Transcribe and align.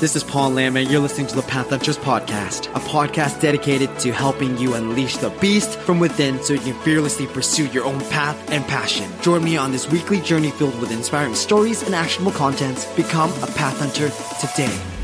This 0.00 0.14
is 0.14 0.22
Paul 0.22 0.50
Lam, 0.50 0.76
and 0.76 0.88
you're 0.88 1.00
listening 1.00 1.26
to 1.26 1.34
the 1.34 1.42
Path 1.42 1.70
Hunters 1.70 1.98
Podcast, 1.98 2.68
a 2.68 2.78
podcast 2.78 3.40
dedicated 3.40 3.98
to 3.98 4.12
helping 4.12 4.56
you 4.56 4.74
unleash 4.74 5.16
the 5.16 5.30
beast 5.40 5.76
from 5.76 5.98
within 5.98 6.40
so 6.40 6.52
you 6.52 6.60
can 6.60 6.80
fearlessly 6.82 7.26
pursue 7.26 7.66
your 7.66 7.84
own 7.84 7.98
path 8.02 8.38
and 8.52 8.64
passion. 8.68 9.10
Join 9.22 9.42
me 9.42 9.56
on 9.56 9.72
this 9.72 9.90
weekly 9.90 10.20
journey 10.20 10.52
filled 10.52 10.80
with 10.80 10.92
inspiring 10.92 11.34
stories 11.34 11.82
and 11.82 11.96
actionable 11.96 12.30
content. 12.30 12.88
Become 12.94 13.32
a 13.42 13.48
Path 13.48 13.80
Hunter 13.80 14.08
today. 14.40 14.97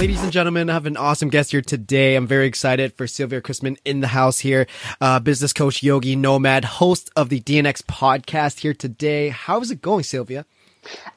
Ladies 0.00 0.22
and 0.22 0.32
gentlemen, 0.32 0.70
I 0.70 0.72
have 0.72 0.86
an 0.86 0.96
awesome 0.96 1.28
guest 1.28 1.50
here 1.50 1.60
today. 1.60 2.16
I'm 2.16 2.26
very 2.26 2.46
excited 2.46 2.94
for 2.94 3.06
Silvia 3.06 3.42
Christmann 3.42 3.76
in 3.84 4.00
the 4.00 4.06
house 4.06 4.38
here, 4.38 4.66
uh, 4.98 5.20
business 5.20 5.52
coach, 5.52 5.82
yogi, 5.82 6.16
nomad, 6.16 6.64
host 6.64 7.10
of 7.16 7.28
the 7.28 7.38
DNX 7.38 7.82
podcast 7.82 8.60
here 8.60 8.72
today. 8.72 9.28
How's 9.28 9.70
it 9.70 9.82
going, 9.82 10.04
Sylvia? 10.04 10.46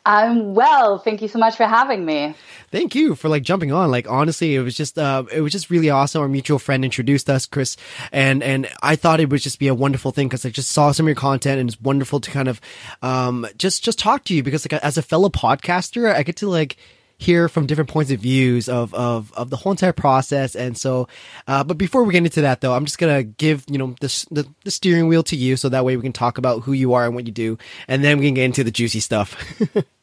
I'm 0.06 0.54
well. 0.54 1.00
Thank 1.00 1.22
you 1.22 1.30
so 1.30 1.40
much 1.40 1.56
for 1.56 1.64
having 1.64 2.04
me. 2.04 2.36
Thank 2.72 2.94
you 2.94 3.16
for 3.16 3.30
like 3.30 3.44
jumping 3.44 3.72
on. 3.72 3.90
Like 3.90 4.10
honestly, 4.10 4.54
it 4.54 4.60
was 4.60 4.76
just 4.76 5.00
uh 5.00 5.24
it 5.32 5.40
was 5.40 5.54
just 5.54 5.70
really 5.70 5.90
awesome. 5.90 6.22
Our 6.22 6.28
mutual 6.28 6.60
friend 6.60 6.84
introduced 6.84 7.30
us, 7.30 7.46
Chris, 7.46 7.78
and 8.12 8.44
and 8.44 8.68
I 8.82 8.98
thought 8.98 9.22
it 9.22 9.30
would 9.30 9.40
just 9.40 9.60
be 9.60 9.70
a 9.70 9.74
wonderful 9.74 10.12
thing 10.12 10.28
because 10.28 10.46
I 10.46 10.50
just 10.50 10.74
saw 10.74 10.92
some 10.92 11.06
of 11.06 11.08
your 11.08 11.16
content 11.16 11.62
and 11.62 11.70
it's 11.70 11.80
wonderful 11.80 12.20
to 12.20 12.30
kind 12.30 12.50
of 12.50 12.60
um 13.02 13.48
just 13.58 13.82
just 13.82 13.98
talk 13.98 14.26
to 14.26 14.34
you 14.34 14.44
because 14.44 14.70
like 14.70 14.84
as 14.84 14.98
a 14.98 15.02
fellow 15.02 15.30
podcaster, 15.30 16.14
I 16.14 16.24
get 16.24 16.36
to 16.38 16.50
like 16.50 16.76
hear 17.18 17.48
from 17.48 17.66
different 17.66 17.90
points 17.90 18.12
of 18.12 18.20
views 18.20 18.68
of, 18.68 18.94
of, 18.94 19.32
of 19.34 19.50
the 19.50 19.56
whole 19.56 19.72
entire 19.72 19.94
process. 19.94 20.56
And 20.56 20.78
so, 20.78 21.08
uh, 21.48 21.64
but 21.64 21.78
before 21.78 22.04
we 22.04 22.12
get 22.12 22.24
into 22.24 22.42
that 22.42 22.62
though, 22.62 22.74
I'm 22.74 22.86
just 22.86 23.00
to 23.00 23.24
give, 23.24 23.66
you 23.70 23.78
know, 23.78 23.96
the, 24.02 24.26
the, 24.32 24.48
the, 24.64 24.72
steering 24.72 25.08
wheel 25.08 25.24
to 25.24 25.36
you. 25.36 25.56
So 25.56 25.70
that 25.70 25.86
way 25.86 25.96
we 25.96 26.04
can 26.04 26.14
talk 26.14 26.38
about 26.38 26.64
who 26.64 26.74
you 26.74 26.94
are 26.94 27.06
and 27.06 27.16
what 27.16 27.26
you 27.26 27.32
do. 27.32 27.58
And 27.88 28.04
then 28.04 28.20
we 28.20 28.26
can 28.26 28.34
get 28.34 28.46
into 28.46 28.64
the 28.64 28.72
juicy 28.72 29.00
stuff. 29.00 29.36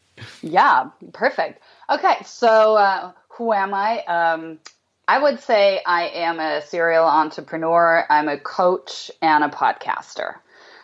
yeah, 0.42 0.90
perfect. 1.12 1.62
Okay. 1.88 2.16
So, 2.24 2.76
uh, 2.76 3.12
who 3.28 3.52
am 3.52 3.72
I? 3.72 4.00
Um, 4.04 4.58
I 5.08 5.18
would 5.18 5.40
say 5.40 5.80
I 5.84 6.08
am 6.08 6.38
a 6.38 6.62
serial 6.62 7.04
entrepreneur. 7.04 8.06
I'm 8.08 8.28
a 8.28 8.38
coach 8.38 9.10
and 9.20 9.42
a 9.42 9.48
podcaster. 9.48 10.36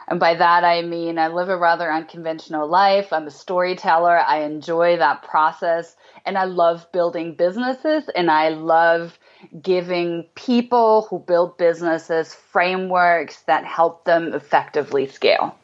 And 0.08 0.20
by 0.20 0.34
that, 0.34 0.64
I 0.64 0.82
mean 0.82 1.18
I 1.18 1.28
live 1.28 1.48
a 1.48 1.56
rather 1.56 1.92
unconventional 1.92 2.68
life. 2.68 3.12
I'm 3.12 3.26
a 3.26 3.30
storyteller. 3.30 4.18
I 4.18 4.42
enjoy 4.42 4.96
that 4.96 5.22
process 5.22 5.96
and 6.26 6.36
I 6.36 6.44
love 6.44 6.90
building 6.92 7.34
businesses 7.34 8.10
and 8.14 8.30
I 8.30 8.50
love 8.50 9.18
giving 9.62 10.24
people 10.34 11.06
who 11.08 11.20
build 11.20 11.56
businesses 11.56 12.34
frameworks 12.34 13.42
that 13.42 13.64
help 13.64 14.04
them 14.04 14.34
effectively 14.34 15.06
scale. 15.06 15.56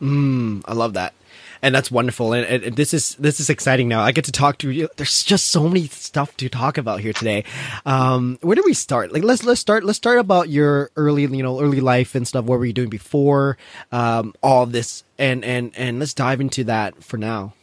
Mm, 0.00 0.62
I 0.64 0.72
love 0.72 0.94
that. 0.94 1.12
And 1.60 1.74
that's 1.74 1.90
wonderful. 1.90 2.32
And, 2.34 2.64
and, 2.64 2.76
this 2.76 2.94
is 2.94 3.16
this 3.16 3.40
is 3.40 3.50
exciting 3.50 3.88
now. 3.88 4.00
I 4.00 4.12
get 4.12 4.24
to 4.26 4.32
talk 4.32 4.58
to 4.58 4.70
you. 4.70 4.88
There's 4.96 5.24
just 5.24 5.48
so 5.48 5.66
many 5.66 5.88
stuff 5.88 6.36
to 6.36 6.48
talk 6.48 6.78
about 6.78 7.00
here 7.00 7.12
today. 7.12 7.42
Um, 7.84 8.38
where 8.42 8.54
do 8.54 8.62
we 8.64 8.74
start? 8.74 9.12
Like 9.12 9.24
let's 9.24 9.42
let's 9.42 9.60
start 9.60 9.82
let's 9.82 9.96
start 9.96 10.18
about 10.18 10.48
your 10.50 10.92
early 10.94 11.22
you 11.22 11.42
know 11.42 11.60
early 11.60 11.80
life 11.80 12.14
and 12.14 12.28
stuff. 12.28 12.44
What 12.44 12.60
were 12.60 12.64
you 12.64 12.72
doing 12.72 12.90
before 12.90 13.58
um, 13.90 14.34
all 14.40 14.66
this? 14.66 15.02
And 15.18 15.44
and 15.44 15.72
and 15.76 15.98
let's 15.98 16.14
dive 16.14 16.40
into 16.40 16.62
that 16.64 17.02
for 17.02 17.16
now. 17.16 17.54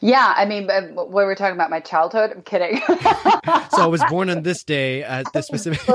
Yeah, 0.00 0.32
I 0.34 0.46
mean, 0.46 0.66
we 0.94 1.24
were 1.24 1.34
talking 1.34 1.54
about 1.54 1.68
my 1.68 1.80
childhood. 1.80 2.32
I'm 2.34 2.42
kidding. 2.42 2.80
so 2.88 3.82
I 3.82 3.86
was 3.86 4.02
born 4.08 4.30
on 4.30 4.42
this 4.42 4.64
day 4.64 5.02
at 5.02 5.30
this 5.34 5.46
specific 5.46 5.86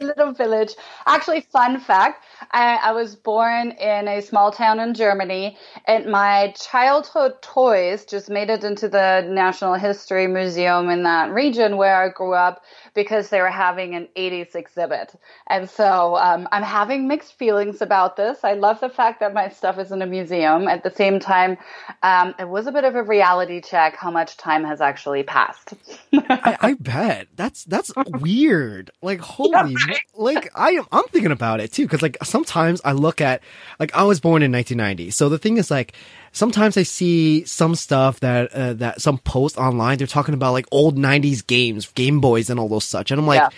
little 0.00 0.32
village. 0.32 0.74
Actually, 1.06 1.42
fun 1.42 1.78
fact: 1.78 2.24
I, 2.50 2.76
I, 2.82 2.92
was 2.92 3.14
born 3.14 3.70
in 3.72 4.08
a 4.08 4.20
small 4.20 4.50
town 4.50 4.80
in 4.80 4.94
Germany, 4.94 5.56
and 5.86 6.06
my 6.06 6.52
childhood 6.58 7.40
toys 7.40 8.04
just 8.04 8.28
made 8.28 8.50
it 8.50 8.64
into 8.64 8.88
the 8.88 9.24
National 9.28 9.74
History 9.74 10.26
Museum 10.26 10.90
in 10.90 11.04
that 11.04 11.30
region 11.30 11.76
where 11.76 12.02
I 12.02 12.08
grew 12.08 12.34
up 12.34 12.62
because 12.94 13.30
they 13.30 13.40
were 13.40 13.50
having 13.50 13.94
an 13.94 14.08
80s 14.16 14.54
exhibit. 14.54 15.14
And 15.46 15.68
so 15.68 16.16
um, 16.16 16.48
I'm 16.52 16.62
having 16.62 17.08
mixed 17.08 17.34
feelings 17.34 17.80
about 17.80 18.16
this. 18.16 18.44
I 18.44 18.54
love 18.54 18.80
the 18.80 18.88
fact 18.88 19.20
that 19.20 19.32
my 19.32 19.48
stuff 19.48 19.78
is 19.78 19.92
in 19.92 20.02
a 20.02 20.06
museum. 20.06 20.68
At 20.68 20.82
the 20.82 20.90
same 20.90 21.18
time, 21.18 21.56
um, 22.02 22.34
it 22.38 22.48
was 22.48 22.66
a 22.66 22.72
bit 22.72 22.84
of 22.84 22.94
a 22.94 23.02
reality 23.02 23.60
check 23.60 23.96
how 23.96 24.10
much 24.10 24.36
time 24.36 24.64
has 24.64 24.80
actually 24.80 25.22
passed. 25.22 25.74
I, 26.12 26.56
I, 26.60 26.74
bet 26.80 27.28
that's 27.36 27.64
that's 27.64 27.92
weird. 28.20 28.90
Like 29.00 29.20
holy, 29.32 29.76
yeah. 29.88 29.96
like 30.14 30.50
I 30.54 30.80
I'm 30.90 31.04
thinking 31.04 31.32
about 31.32 31.60
it 31.60 31.72
too 31.72 31.84
because 31.84 32.02
like 32.02 32.16
sometimes 32.22 32.80
I 32.84 32.92
look 32.92 33.20
at 33.20 33.42
like 33.78 33.94
I 33.94 34.02
was 34.02 34.20
born 34.20 34.42
in 34.42 34.52
1990, 34.52 35.10
so 35.10 35.28
the 35.28 35.38
thing 35.38 35.56
is 35.56 35.70
like 35.70 35.94
sometimes 36.32 36.76
I 36.76 36.82
see 36.82 37.44
some 37.44 37.74
stuff 37.74 38.20
that 38.20 38.52
uh, 38.52 38.72
that 38.74 39.00
some 39.00 39.18
post 39.18 39.56
online. 39.56 39.98
They're 39.98 40.06
talking 40.06 40.34
about 40.34 40.52
like 40.52 40.66
old 40.70 40.96
'90s 40.98 41.46
games, 41.46 41.86
Game 41.92 42.20
Boys, 42.20 42.50
and 42.50 42.58
all 42.58 42.68
those 42.68 42.84
such, 42.84 43.10
and 43.10 43.20
I'm 43.20 43.26
like, 43.26 43.40
yeah. 43.40 43.48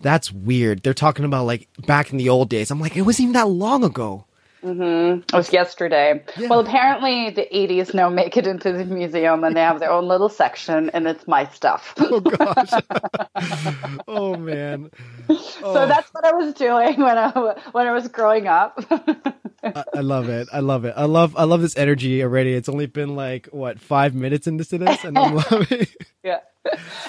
that's 0.00 0.30
weird. 0.30 0.82
They're 0.82 0.94
talking 0.94 1.24
about 1.24 1.46
like 1.46 1.68
back 1.86 2.12
in 2.12 2.18
the 2.18 2.28
old 2.28 2.48
days. 2.48 2.70
I'm 2.70 2.80
like, 2.80 2.96
it 2.96 3.02
wasn't 3.02 3.24
even 3.24 3.32
that 3.34 3.48
long 3.48 3.84
ago. 3.84 4.26
Mm-hmm. 4.62 5.20
It 5.20 5.32
was 5.32 5.52
yesterday. 5.52 6.22
Yeah. 6.36 6.48
Well, 6.48 6.60
apparently 6.60 7.30
the 7.30 7.48
80s 7.52 7.94
now 7.94 8.10
make 8.10 8.36
it 8.36 8.46
into 8.46 8.72
the 8.72 8.84
museum 8.84 9.42
and 9.42 9.56
they 9.56 9.62
have 9.62 9.80
their 9.80 9.90
own 9.90 10.06
little 10.06 10.28
section 10.28 10.90
and 10.90 11.06
it's 11.06 11.26
my 11.26 11.46
stuff. 11.46 11.94
oh, 11.98 12.20
gosh. 12.20 12.70
oh, 14.08 14.36
man. 14.36 14.90
Oh. 15.28 15.36
So 15.62 15.86
that's 15.86 16.10
what 16.10 16.26
I 16.26 16.32
was 16.32 16.52
doing 16.54 17.00
when 17.00 17.16
I, 17.16 17.30
when 17.72 17.86
I 17.86 17.92
was 17.92 18.08
growing 18.08 18.48
up. 18.48 18.78
I, 19.62 19.84
I, 19.96 20.00
love 20.00 20.28
it. 20.28 20.48
I 20.52 20.60
love 20.60 20.84
it. 20.84 20.94
I 20.96 21.04
love 21.04 21.36
I 21.36 21.44
love 21.44 21.60
this 21.60 21.76
energy 21.76 22.22
already. 22.22 22.54
It's 22.54 22.68
only 22.68 22.86
been 22.86 23.14
like 23.16 23.46
what 23.48 23.80
five 23.80 24.14
minutes 24.14 24.46
into 24.46 24.78
this, 24.78 25.04
and 25.04 25.18
I'm 25.18 25.34
loving. 25.50 25.86
Yeah. 26.22 26.40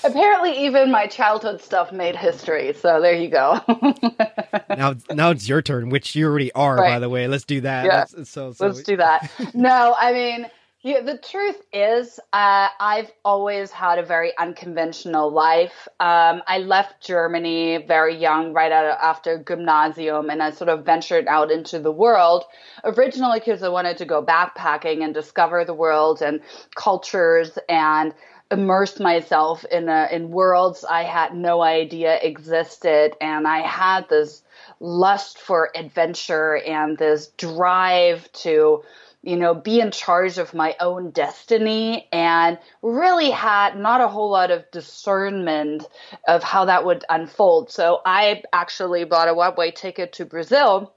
Apparently, 0.04 0.66
even 0.66 0.92
my 0.92 1.08
childhood 1.08 1.62
stuff 1.62 1.92
made 1.92 2.16
history. 2.16 2.74
So 2.74 3.02
there 3.02 3.14
you 3.14 3.30
go. 3.30 3.60
now, 4.70 4.96
now 5.12 5.32
it's 5.32 5.48
your 5.48 5.62
turn, 5.62 5.90
which 5.90 6.16
you 6.16 6.26
already 6.26 6.52
are, 6.54 6.78
right. 6.78 6.94
by 6.94 7.00
the 7.00 7.10
way. 7.10 7.28
Let's 7.28 7.44
do 7.44 7.62
that. 7.62 7.86
Yeah. 7.86 8.06
Let's, 8.16 8.30
so, 8.30 8.54
so. 8.54 8.68
Let's 8.68 8.84
do 8.84 8.98
that. 8.98 9.30
No, 9.54 9.96
I 10.00 10.14
mean, 10.14 10.48
yeah, 10.84 11.02
the 11.02 11.18
truth 11.18 11.62
is, 11.72 12.20
uh, 12.34 12.68
I've 12.80 13.12
always 13.24 13.70
had 13.70 14.00
a 14.00 14.04
very 14.04 14.36
unconventional 14.36 15.32
life. 15.32 15.88
Um, 16.00 16.42
I 16.48 16.58
left 16.58 17.06
Germany 17.06 17.86
very 17.88 18.18
young, 18.18 18.54
right 18.54 18.72
out 18.72 18.98
after 19.00 19.44
gymnasium, 19.44 20.32
and 20.32 20.42
I 20.42 20.50
sort 20.50 20.70
of 20.70 20.84
ventured 20.84 21.28
out 21.28 21.52
into 21.52 21.78
the 21.78 21.92
world. 21.92 22.46
Originally, 22.84 23.38
because 23.38 23.62
I 23.62 23.70
wanted 23.70 23.98
to 24.00 24.06
go 24.06 24.26
backpacking 24.26 25.04
and 25.04 25.14
discover 25.14 25.66
the 25.66 25.74
world 25.76 26.24
and 26.24 26.42
cultures 26.76 27.60
and 27.70 28.16
immerse 28.50 29.00
myself 29.00 29.64
in 29.66 29.88
a, 29.88 30.10
in 30.12 30.32
worlds 30.32 30.84
I 30.84 31.04
had 31.04 31.36
no 31.36 31.62
idea 31.62 32.18
existed, 32.20 33.16
and 33.22 33.48
I 33.48 33.60
had 33.60 34.10
this 34.10 34.42
lust 34.82 35.38
for 35.38 35.70
adventure 35.76 36.58
and 36.58 36.98
this 36.98 37.28
drive 37.38 38.30
to 38.34 38.84
you 39.24 39.36
know, 39.36 39.54
be 39.54 39.80
in 39.80 39.92
charge 39.92 40.40
of 40.40 40.54
my 40.54 40.76
own 40.80 41.12
destiny 41.12 42.08
and 42.12 42.58
really 42.82 43.30
had 43.30 43.78
not 43.78 44.02
a 44.02 44.08
whole 44.08 44.32
lot 44.32 44.50
of 44.50 44.70
discernment 44.72 45.88
of 46.28 46.42
how 46.44 46.66
that 46.66 46.86
would 46.86 47.06
unfold. 47.08 47.70
So 47.70 48.02
I 48.04 48.42
actually 48.52 49.04
bought 49.04 49.28
a 49.28 49.34
one 49.34 49.56
way 49.56 49.70
ticket 49.72 50.14
to 50.14 50.26
Brazil 50.26 50.94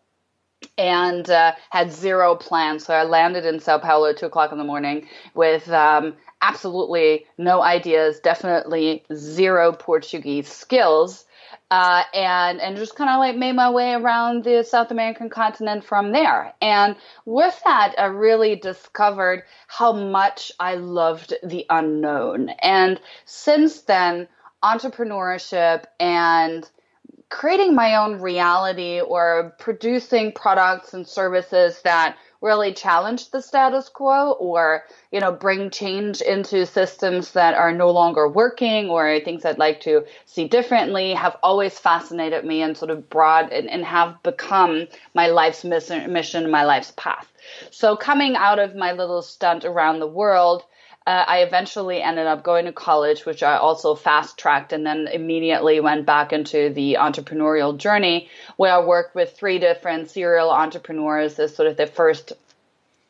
and 0.78 1.28
uh, 1.28 1.52
had 1.68 1.92
zero 1.92 2.34
plans. 2.34 2.86
So 2.86 2.94
I 2.94 3.04
landed 3.04 3.44
in 3.44 3.60
Sao 3.60 3.76
Paulo 3.76 4.08
at 4.08 4.16
two 4.16 4.26
o'clock 4.26 4.52
in 4.52 4.58
the 4.58 4.64
morning 4.64 5.06
with 5.34 5.70
um, 5.70 6.14
absolutely 6.40 7.26
no 7.36 7.62
ideas, 7.62 8.20
definitely 8.20 9.04
zero 9.12 9.72
Portuguese 9.72 10.48
skills 10.50 11.26
uh, 11.74 12.04
and 12.14 12.60
and 12.60 12.76
just 12.76 12.94
kind 12.94 13.10
of 13.10 13.18
like 13.18 13.34
made 13.36 13.56
my 13.56 13.68
way 13.68 13.94
around 13.94 14.44
the 14.44 14.62
South 14.62 14.92
American 14.92 15.28
continent 15.28 15.82
from 15.82 16.12
there. 16.12 16.54
And 16.62 16.94
with 17.24 17.60
that, 17.64 17.96
I 17.98 18.04
really 18.04 18.54
discovered 18.54 19.42
how 19.66 19.92
much 19.92 20.52
I 20.60 20.76
loved 20.76 21.34
the 21.42 21.66
unknown. 21.68 22.50
And 22.62 23.00
since 23.24 23.80
then, 23.82 24.28
entrepreneurship 24.62 25.86
and 25.98 26.70
creating 27.28 27.74
my 27.74 27.96
own 27.96 28.20
reality 28.20 29.00
or 29.00 29.52
producing 29.58 30.30
products 30.30 30.94
and 30.94 31.08
services 31.08 31.82
that 31.82 32.16
really 32.44 32.74
challenge 32.74 33.30
the 33.30 33.40
status 33.40 33.88
quo 33.88 34.32
or 34.32 34.84
you 35.10 35.18
know 35.18 35.32
bring 35.32 35.70
change 35.70 36.20
into 36.20 36.66
systems 36.66 37.32
that 37.32 37.54
are 37.54 37.72
no 37.72 37.90
longer 37.90 38.28
working 38.28 38.90
or 38.90 39.18
things 39.20 39.46
I'd 39.46 39.58
like 39.58 39.80
to 39.80 40.04
see 40.26 40.46
differently 40.46 41.14
have 41.14 41.38
always 41.42 41.78
fascinated 41.78 42.44
me 42.44 42.60
and 42.60 42.76
sort 42.76 42.90
of 42.90 43.08
brought 43.08 43.50
and, 43.50 43.68
and 43.70 43.82
have 43.84 44.22
become 44.22 44.86
my 45.14 45.28
life's 45.28 45.64
mission, 45.64 46.12
mission, 46.12 46.50
my 46.50 46.64
life's 46.64 46.92
path. 46.96 47.32
So 47.70 47.96
coming 47.96 48.36
out 48.36 48.58
of 48.58 48.76
my 48.76 48.92
little 48.92 49.22
stunt 49.22 49.64
around 49.64 50.00
the 50.00 50.06
world 50.06 50.64
uh, 51.06 51.24
I 51.26 51.38
eventually 51.38 52.00
ended 52.00 52.26
up 52.26 52.42
going 52.42 52.64
to 52.64 52.72
college, 52.72 53.26
which 53.26 53.42
I 53.42 53.56
also 53.56 53.94
fast 53.94 54.38
tracked 54.38 54.72
and 54.72 54.86
then 54.86 55.06
immediately 55.08 55.78
went 55.80 56.06
back 56.06 56.32
into 56.32 56.70
the 56.70 56.96
entrepreneurial 56.98 57.76
journey 57.76 58.30
where 58.56 58.72
I 58.72 58.80
worked 58.80 59.14
with 59.14 59.36
three 59.36 59.58
different 59.58 60.10
serial 60.10 60.50
entrepreneurs. 60.50 61.38
As 61.38 61.54
sort 61.54 61.68
of 61.68 61.76
the 61.76 61.86
first 61.86 62.32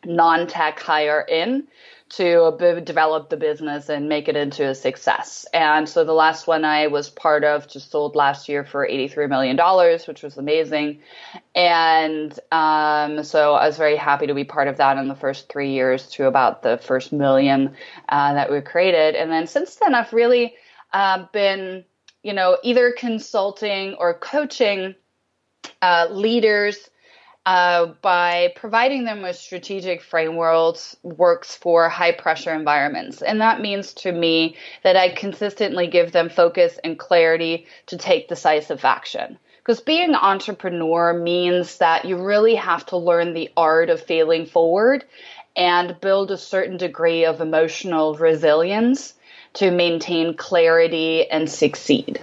non 0.05 0.49
tech 0.49 0.81
hire 0.81 1.21
in 1.21 1.69
to 2.17 2.81
develop 2.85 3.29
the 3.29 3.37
business 3.37 3.89
and 3.89 4.09
make 4.09 4.29
it 4.29 4.37
into 4.37 4.69
a 4.69 4.75
success. 4.75 5.47
And 5.53 5.89
so 5.89 6.05
the 6.05 6.13
last 6.13 6.47
one 6.47 6.65
I 6.65 6.87
was 6.87 7.11
part 7.11 7.43
of 7.43 7.67
just 7.67 7.91
sold 7.91 8.15
last 8.15 8.49
year 8.49 8.65
for 8.65 8.87
$83 8.87 9.29
million, 9.29 9.59
which 10.07 10.23
was 10.23 10.37
amazing. 10.37 11.01
And 11.55 12.39
um, 12.53 13.25
so 13.25 13.55
I 13.55 13.67
was 13.67 13.77
very 13.77 13.97
happy 13.97 14.29
to 14.29 14.35
be 14.35 14.45
part 14.45 14.69
of 14.69 14.77
that 14.77 14.97
in 14.97 15.09
the 15.09 15.17
first 15.17 15.49
three 15.51 15.73
years 15.73 16.07
to 16.11 16.27
about 16.27 16.63
the 16.63 16.79
first 16.79 17.13
million 17.13 17.75
uh, 18.09 18.35
that 18.35 18.51
we 18.51 18.61
created. 18.61 19.17
And 19.17 19.31
then 19.31 19.47
since 19.49 19.77
then, 19.77 19.95
I've 19.95 20.13
really 20.13 20.55
uh, 20.93 21.27
been, 21.33 21.85
you 22.23 22.33
know, 22.33 22.59
either 22.63 22.95
consulting 22.97 23.95
or 23.95 24.15
coaching 24.15 24.95
uh, 25.83 26.07
leaders 26.11 26.91
uh, 27.47 27.87
by 28.01 28.53
providing 28.57 29.05
them 29.05 29.21
with 29.23 29.37
strategic 29.37 30.01
frameworks 30.03 30.97
works 31.03 31.55
for 31.55 31.89
high 31.89 32.13
pressure 32.13 32.55
environments. 32.55 33.21
And 33.21 33.41
that 33.41 33.61
means 33.61 33.93
to 33.95 34.13
me 34.13 34.57
that 34.83 34.97
I 34.97 35.11
consistently 35.11 35.87
give 35.87 36.13
them 36.13 36.31
focus 36.31 36.79
and 36.83 36.99
clarity 36.99 37.67
to 37.87 37.99
take 37.99 38.29
decisive 38.29 38.85
action. 38.85 39.39
Because 39.59 39.81
being 39.81 40.11
an 40.11 40.15
entrepreneur 40.15 41.15
means 41.15 41.79
that 41.79 42.05
you 42.05 42.17
really 42.23 42.55
have 42.55 42.85
to 42.87 42.97
learn 42.97 43.33
the 43.33 43.51
art 43.57 43.91
of 43.91 44.03
failing 44.03 44.47
forward 44.47 45.05
and 45.57 45.99
build 46.01 46.31
a 46.31 46.39
certain 46.39 46.77
degree 46.77 47.25
of 47.25 47.41
emotional 47.41 48.15
resilience 48.15 49.15
to 49.55 49.71
maintain 49.71 50.37
clarity 50.37 51.31
and 51.31 51.49
succeed. 51.49 52.21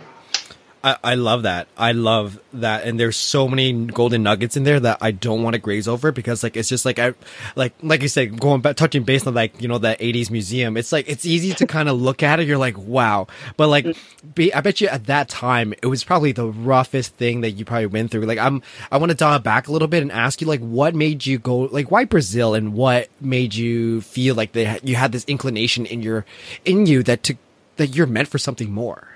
I, 0.84 0.98
I 1.04 1.16
love 1.16 1.44
that. 1.44 1.68
I 1.78 1.92
love 1.92 2.40
that. 2.54 2.86
And 2.86 3.00
there's 3.00 3.16
so 3.16 3.48
many 3.48 3.72
golden 3.86 4.24
nuggets 4.24 4.58
in 4.58 4.64
there 4.64 4.80
that 4.80 4.98
I 5.00 5.12
don't 5.12 5.44
want 5.44 5.54
to 5.54 5.60
graze 5.60 5.88
over 5.88 6.12
because 6.12 6.42
like, 6.42 6.58
it's 6.58 6.70
just 6.70 6.86
like, 6.86 6.98
I, 6.98 7.14
like, 7.56 7.74
like 7.84 8.02
you 8.02 8.08
said, 8.08 8.40
going 8.40 8.62
back, 8.62 8.78
touching 8.78 9.04
base 9.04 9.28
on 9.28 9.36
like, 9.36 9.62
you 9.62 9.68
know, 9.68 9.78
that 9.78 10.00
80s 10.00 10.32
museum, 10.32 10.78
it's 10.78 10.92
like, 10.92 11.08
it's 11.08 11.26
easy 11.26 11.54
to 11.54 11.68
kind 11.68 11.88
of 11.88 12.02
look 12.02 12.24
at 12.24 12.40
it. 12.40 12.48
You're 12.48 12.58
like, 12.58 12.78
wow. 12.78 13.28
But 13.58 13.68
like, 13.68 13.96
be, 14.34 14.52
I 14.54 14.62
bet 14.62 14.82
you 14.82 14.88
at 14.88 15.06
that 15.06 15.30
time, 15.30 15.74
it 15.84 15.88
was 15.88 16.04
probably 16.04 16.32
the 16.32 16.48
roughest 16.48 17.16
thing 17.16 17.42
that 17.42 17.52
you 17.52 17.64
probably 17.64 17.86
went 17.86 18.10
through. 18.10 18.26
Like, 18.26 18.40
I'm, 18.40 18.64
I 18.92 18.98
want 18.98 19.12
to 19.12 19.18
dial 19.18 19.38
back 19.40 19.68
a 19.68 19.72
little 19.72 19.88
bit 19.88 20.02
and 20.02 20.12
ask 20.12 20.42
you, 20.42 20.48
like, 20.48 20.62
what 20.62 20.96
made 20.96 21.26
you 21.28 21.38
go, 21.38 21.60
like, 21.60 21.92
why 21.92 22.06
Brazil 22.06 22.56
and 22.56 22.74
what 22.74 23.10
made 23.20 23.54
you 23.54 24.02
feel 24.02 24.34
like 24.34 24.54
they, 24.54 24.80
you 24.84 24.96
had 24.96 25.12
this 25.12 25.26
inclination 25.26 25.86
in 25.86 26.02
your, 26.02 26.26
in 26.66 26.88
you 26.88 27.04
that 27.04 27.22
to, 27.24 27.38
that 27.78 27.96
you're 27.96 28.08
meant 28.08 28.28
for 28.28 28.40
something 28.40 28.72
more? 28.72 29.08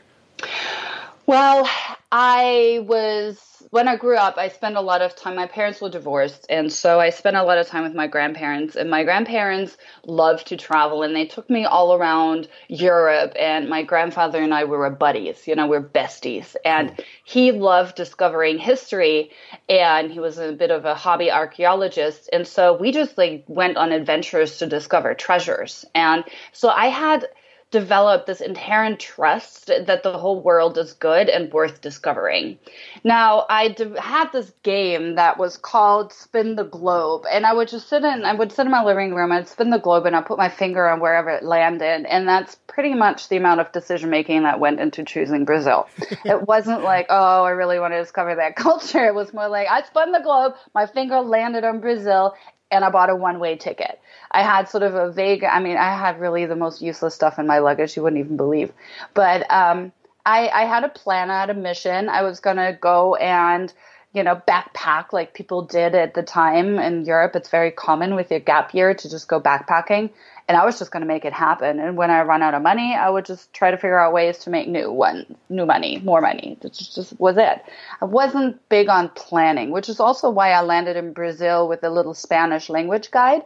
Well, 1.28 1.68
I 2.12 2.86
was 2.88 3.40
when 3.72 3.88
I 3.88 3.96
grew 3.96 4.16
up, 4.16 4.38
I 4.38 4.50
spent 4.50 4.78
a 4.78 4.82
lot 4.82 5.02
of 5.02 5.16
time. 5.16 5.36
My 5.36 5.48
parents 5.48 5.82
were 5.82 5.90
divorced, 5.90 6.46
and 6.50 6.72
so 6.72 7.00
I 7.00 7.10
spent 7.10 7.36
a 7.36 7.44
lot 7.44 7.58
of 7.58 7.68
time 7.68 7.84
with 7.84 7.96
my 7.96 8.08
grandparents. 8.08 8.76
And 8.76 8.90
my 8.90 9.04
grandparents 9.04 9.76
loved 10.06 10.48
to 10.48 10.58
travel, 10.58 11.02
and 11.04 11.16
they 11.16 11.26
took 11.26 11.50
me 11.50 11.66
all 11.66 11.96
around 11.96 12.48
Europe. 12.68 13.34
And 13.38 13.68
my 13.68 13.82
grandfather 13.82 14.42
and 14.42 14.54
I 14.54 14.66
we 14.66 14.78
were 14.78 14.90
buddies. 14.92 15.48
You 15.48 15.56
know, 15.56 15.66
we 15.66 15.78
we're 15.78 15.84
besties. 15.84 16.56
And 16.64 16.92
hmm. 16.92 17.02
he 17.24 17.52
loved 17.52 17.96
discovering 17.96 18.60
history, 18.60 19.32
and 19.68 20.12
he 20.12 20.20
was 20.20 20.38
a 20.38 20.52
bit 20.54 20.70
of 20.70 20.86
a 20.86 20.94
hobby 20.94 21.32
archaeologist. 21.32 22.30
And 22.32 22.48
so 22.48 22.78
we 22.78 22.92
just 22.92 23.18
like 23.18 23.46
went 23.48 23.78
on 23.78 23.92
adventures 23.92 24.60
to 24.60 24.68
discover 24.68 25.16
treasures. 25.16 25.86
And 25.96 26.24
so 26.54 26.70
I 26.70 26.88
had 26.88 27.28
develop 27.76 28.26
this 28.26 28.40
inherent 28.40 29.02
trust 29.02 29.68
that 29.68 30.02
the 30.02 30.18
whole 30.18 30.42
world 30.42 30.78
is 30.78 30.94
good 30.94 31.28
and 31.28 31.52
worth 31.52 31.82
discovering. 31.82 32.58
Now, 33.04 33.46
I 33.50 33.68
de- 33.68 34.00
had 34.00 34.32
this 34.32 34.54
game 34.64 35.16
that 35.16 35.38
was 35.38 35.58
called 35.58 36.14
Spin 36.14 36.56
the 36.56 36.64
Globe, 36.64 37.26
and 37.30 37.46
I 37.46 37.52
would 37.52 37.68
just 37.68 37.90
sit 37.90 38.06
in, 38.06 38.24
I 38.24 38.34
would 38.34 38.54
sit 38.54 38.66
in 38.66 38.72
my 38.72 38.82
living 38.82 39.14
room, 39.14 39.34
I'd 39.34 39.50
spin 39.50 39.72
the 39.72 39.78
globe, 39.78 40.06
and 40.06 40.16
I'd 40.16 40.26
put 40.26 40.38
my 40.38 40.48
finger 40.48 40.88
on 40.88 41.02
wherever 41.02 41.30
it 41.30 41.44
landed, 41.44 42.06
and 42.06 42.26
that's 42.26 42.56
pretty 42.68 42.94
much 42.94 43.28
the 43.28 43.36
amount 43.36 43.60
of 43.60 43.74
decision 43.74 44.10
making 44.10 44.44
that 44.44 44.62
went 44.62 44.80
into 44.80 45.04
choosing 45.04 45.44
Brazil. 45.44 45.90
it 46.24 46.48
wasn't 46.48 46.82
like, 46.82 47.08
oh, 47.10 47.44
I 47.44 47.50
really 47.50 47.78
want 47.78 47.94
to 47.94 48.00
discover 48.00 48.36
that 48.36 48.56
culture. 48.68 49.06
It 49.06 49.16
was 49.16 49.34
more 49.34 49.50
like, 49.50 49.68
I 49.68 49.84
spun 49.84 50.14
the 50.14 50.22
globe, 50.22 50.54
my 50.74 50.86
finger 50.86 51.20
landed 51.20 51.66
on 51.66 51.82
Brazil, 51.82 52.36
and 52.76 52.86
I 52.86 52.90
bought 52.90 53.10
a 53.10 53.16
one 53.16 53.40
way 53.40 53.56
ticket. 53.56 54.00
I 54.32 54.44
had 54.44 54.70
sort 54.70 54.84
of 54.84 54.96
a 54.96 55.12
vague, 55.12 55.44
I 55.44 55.60
mean, 55.60 55.78
I 55.78 55.98
had 55.98 56.20
really 56.20 56.46
the 56.46 56.56
most 56.56 56.82
useless 56.82 57.16
stuff 57.16 57.40
in 57.40 57.48
my 57.48 57.60
luggage 57.60 57.96
you 57.96 58.04
wouldn't 58.04 58.20
even 58.20 58.38
believe. 58.38 58.72
But 59.14 59.50
um, 59.52 59.92
I, 60.26 60.50
I 60.50 60.66
had 60.66 60.84
a 60.84 60.90
plan, 60.90 61.30
I 61.30 61.40
had 61.40 61.50
a 61.50 61.54
mission. 61.54 62.10
I 62.10 62.24
was 62.24 62.40
going 62.40 62.58
to 62.58 62.78
go 62.80 63.16
and, 63.16 63.72
you 64.14 64.24
know, 64.24 64.42
backpack 64.48 65.14
like 65.14 65.34
people 65.34 65.62
did 65.62 65.96
at 65.96 66.14
the 66.14 66.24
time 66.24 66.80
in 66.80 67.06
Europe. 67.06 67.36
It's 67.36 67.50
very 67.50 67.72
common 67.72 68.16
with 68.16 68.32
your 68.32 68.40
gap 68.40 68.74
year 68.74 68.94
to 68.94 69.10
just 69.10 69.28
go 69.28 69.40
backpacking. 69.40 70.10
And 70.48 70.56
I 70.56 70.64
was 70.64 70.78
just 70.78 70.92
going 70.92 71.02
to 71.02 71.08
make 71.08 71.26
it 71.26 71.34
happen. 71.34 71.80
And 71.80 71.98
when 71.98 72.12
I 72.12 72.22
run 72.22 72.44
out 72.44 72.54
of 72.54 72.62
money, 72.62 72.94
I 72.94 73.10
would 73.10 73.26
just 73.26 73.52
try 73.52 73.72
to 73.72 73.78
figure 73.78 73.98
out 74.00 74.14
ways 74.14 74.38
to 74.40 74.52
make 74.52 74.68
new 74.68 74.92
one, 74.92 75.36
new 75.50 75.66
money, 75.66 76.00
more 76.04 76.22
money. 76.22 76.58
That 76.62 76.74
just 76.74 77.20
was 77.20 77.38
it. 77.38 77.64
I 78.00 78.06
wasn't 78.06 78.70
big 78.70 78.88
on 78.88 79.10
planning, 79.10 79.72
which 79.72 79.90
is 79.90 80.00
also 80.00 80.30
why 80.30 80.52
I 80.52 80.62
landed 80.62 80.98
in 80.98 81.14
Brazil 81.14 81.68
with 81.68 81.84
a 81.84 81.90
little 81.90 82.14
Spanish 82.14 82.70
language 82.70 83.10
guide 83.10 83.44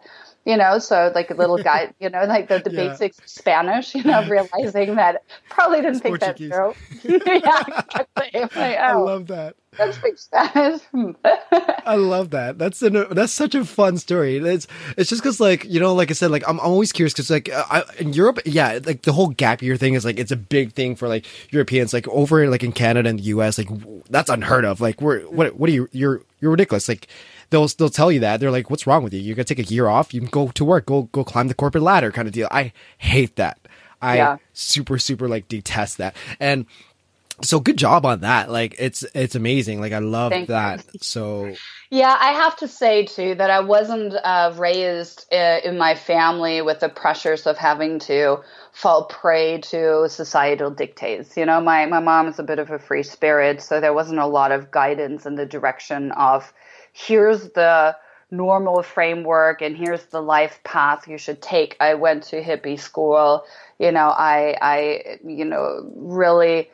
you 0.50 0.58
know, 0.58 0.80
so 0.80 1.12
like 1.14 1.30
a 1.30 1.36
little 1.36 1.58
guy 1.64 1.94
you 2.00 2.10
know, 2.10 2.24
like 2.24 2.48
the, 2.48 2.58
the 2.60 2.72
yeah. 2.72 2.88
basics 2.90 3.20
Spanish, 3.32 3.94
you 3.94 4.04
know, 4.04 4.26
realizing 4.28 4.96
that 4.96 5.24
probably 5.50 5.82
didn't 5.82 6.00
think 6.00 6.20
that 6.20 6.38
through. 6.38 6.74
yeah, 7.04 7.64
exactly. 7.68 8.30
Like, 8.34 8.54
oh, 8.56 8.82
I 8.82 8.94
love 8.94 9.28
that. 9.28 9.56
Don't 9.78 9.94
speak 9.94 10.18
Spanish. 10.18 10.82
I 11.86 11.96
love 11.96 12.32
that. 12.32 12.58
That's 12.58 12.82
an, 12.82 13.06
that's 13.12 13.32
such 13.32 13.54
a 13.54 13.64
fun 13.64 13.98
story. 13.98 14.38
It's 14.38 14.66
it's 14.98 15.10
just 15.10 15.22
because 15.22 15.40
like 15.40 15.66
you 15.66 15.80
know, 15.80 15.94
like 15.94 16.10
I 16.10 16.14
said, 16.16 16.32
like 16.32 16.44
I'm 16.48 16.60
always 16.60 16.92
curious 16.92 17.14
because 17.14 17.30
like 17.30 17.50
I, 17.54 17.84
in 18.00 18.14
Europe, 18.14 18.40
yeah, 18.46 18.80
like 18.84 19.04
the 19.04 19.14
whole 19.14 19.28
gap 19.28 19.62
year 19.62 19.78
thing 19.78 19.94
is 19.94 20.04
like 20.04 20.18
it's 20.18 20.32
a 20.32 20.36
big 20.36 20.74
thing 20.74 20.96
for 20.96 21.08
like 21.08 21.28
Europeans. 21.52 21.94
Like 21.94 22.08
over 22.08 22.50
like 22.50 22.64
in 22.64 22.72
Canada 22.72 23.08
and 23.10 23.20
the 23.20 23.24
U.S., 23.24 23.60
like 23.60 23.70
that's 24.10 24.32
unheard 24.32 24.66
of. 24.66 24.82
Like 24.82 25.00
we're 25.00 25.22
what 25.28 25.56
what 25.56 25.70
are 25.70 25.74
you? 25.74 25.88
You're 25.92 26.24
you're 26.40 26.52
ridiculous. 26.52 26.90
Like 26.90 27.08
they'll 27.50 27.68
they'll 27.68 27.90
tell 27.90 28.12
you 28.12 28.20
that 28.22 28.40
they're 28.40 28.52
like, 28.52 28.70
"What's 28.70 28.88
wrong 28.88 29.04
with 29.04 29.14
you? 29.14 29.20
You're 29.20 29.36
gonna 29.36 29.46
take 29.46 29.60
a 29.60 29.64
year 29.64 29.88
off. 29.88 30.14
You 30.14 30.22
can 30.22 30.30
go 30.30 30.50
to 30.50 30.66
work. 30.66 30.86
Go 30.86 31.04
go 31.12 31.24
climb 31.24 31.48
the 31.48 31.54
corporate 31.54 31.84
ladder." 31.84 32.12
Kind 32.12 32.28
of 32.28 32.34
deal. 32.34 32.48
I 32.52 32.74
hate 32.98 33.36
that. 33.36 33.60
I 34.02 34.18
yeah. 34.18 34.38
super 34.54 34.98
super 34.98 35.28
like 35.28 35.48
detest 35.48 35.98
that. 35.98 36.16
And 36.40 36.66
so 37.42 37.60
good 37.60 37.78
job 37.78 38.06
on 38.06 38.22
that. 38.22 38.52
Like 38.52 38.76
it's 38.80 39.04
it's 39.14 39.36
amazing. 39.36 39.80
Like 39.80 39.94
I 39.94 40.00
love 40.00 40.32
Thank 40.32 40.50
that. 40.50 40.86
You. 40.94 41.00
So 41.02 41.56
yeah, 41.90 42.16
I 42.20 42.34
have 42.34 42.58
to 42.58 42.68
say 42.68 43.06
too 43.06 43.36
that 43.36 43.50
I 43.50 43.62
wasn't 43.62 44.14
uh, 44.14 44.54
raised 44.58 45.26
uh, 45.32 45.60
in 45.64 45.78
my 45.78 45.96
family 45.96 46.62
with 46.62 46.80
the 46.80 46.90
pressures 46.90 47.48
of 47.48 47.58
having 47.58 48.00
to 48.00 48.38
fall 48.72 49.06
prey 49.06 49.60
to 49.60 50.08
societal 50.10 50.72
dictates. 50.72 51.36
You 51.38 51.46
know, 51.46 51.62
my 51.62 51.86
my 51.86 52.00
mom 52.00 52.28
is 52.28 52.40
a 52.40 52.44
bit 52.44 52.60
of 52.60 52.72
a 52.72 52.80
free 52.80 53.04
spirit, 53.04 53.62
so 53.62 53.80
there 53.80 53.94
wasn't 53.94 54.20
a 54.20 54.28
lot 54.28 54.52
of 54.52 54.72
guidance 54.72 55.26
in 55.26 55.36
the 55.36 55.46
direction 55.46 56.12
of 56.12 56.54
here's 56.94 57.50
the 57.50 57.96
normal 58.32 58.84
framework 58.84 59.62
and 59.62 59.76
here's 59.76 60.04
the 60.06 60.22
life 60.22 60.60
path 60.64 61.08
you 61.08 61.18
should 61.18 61.42
take. 61.42 61.76
I 61.80 61.96
went 61.96 62.24
to 62.26 62.42
hippie 62.42 62.80
school. 62.80 63.46
You 63.80 63.92
know, 63.92 64.10
I, 64.10 64.56
I, 64.62 65.20
you 65.24 65.46
know, 65.46 65.92
really 65.96 66.70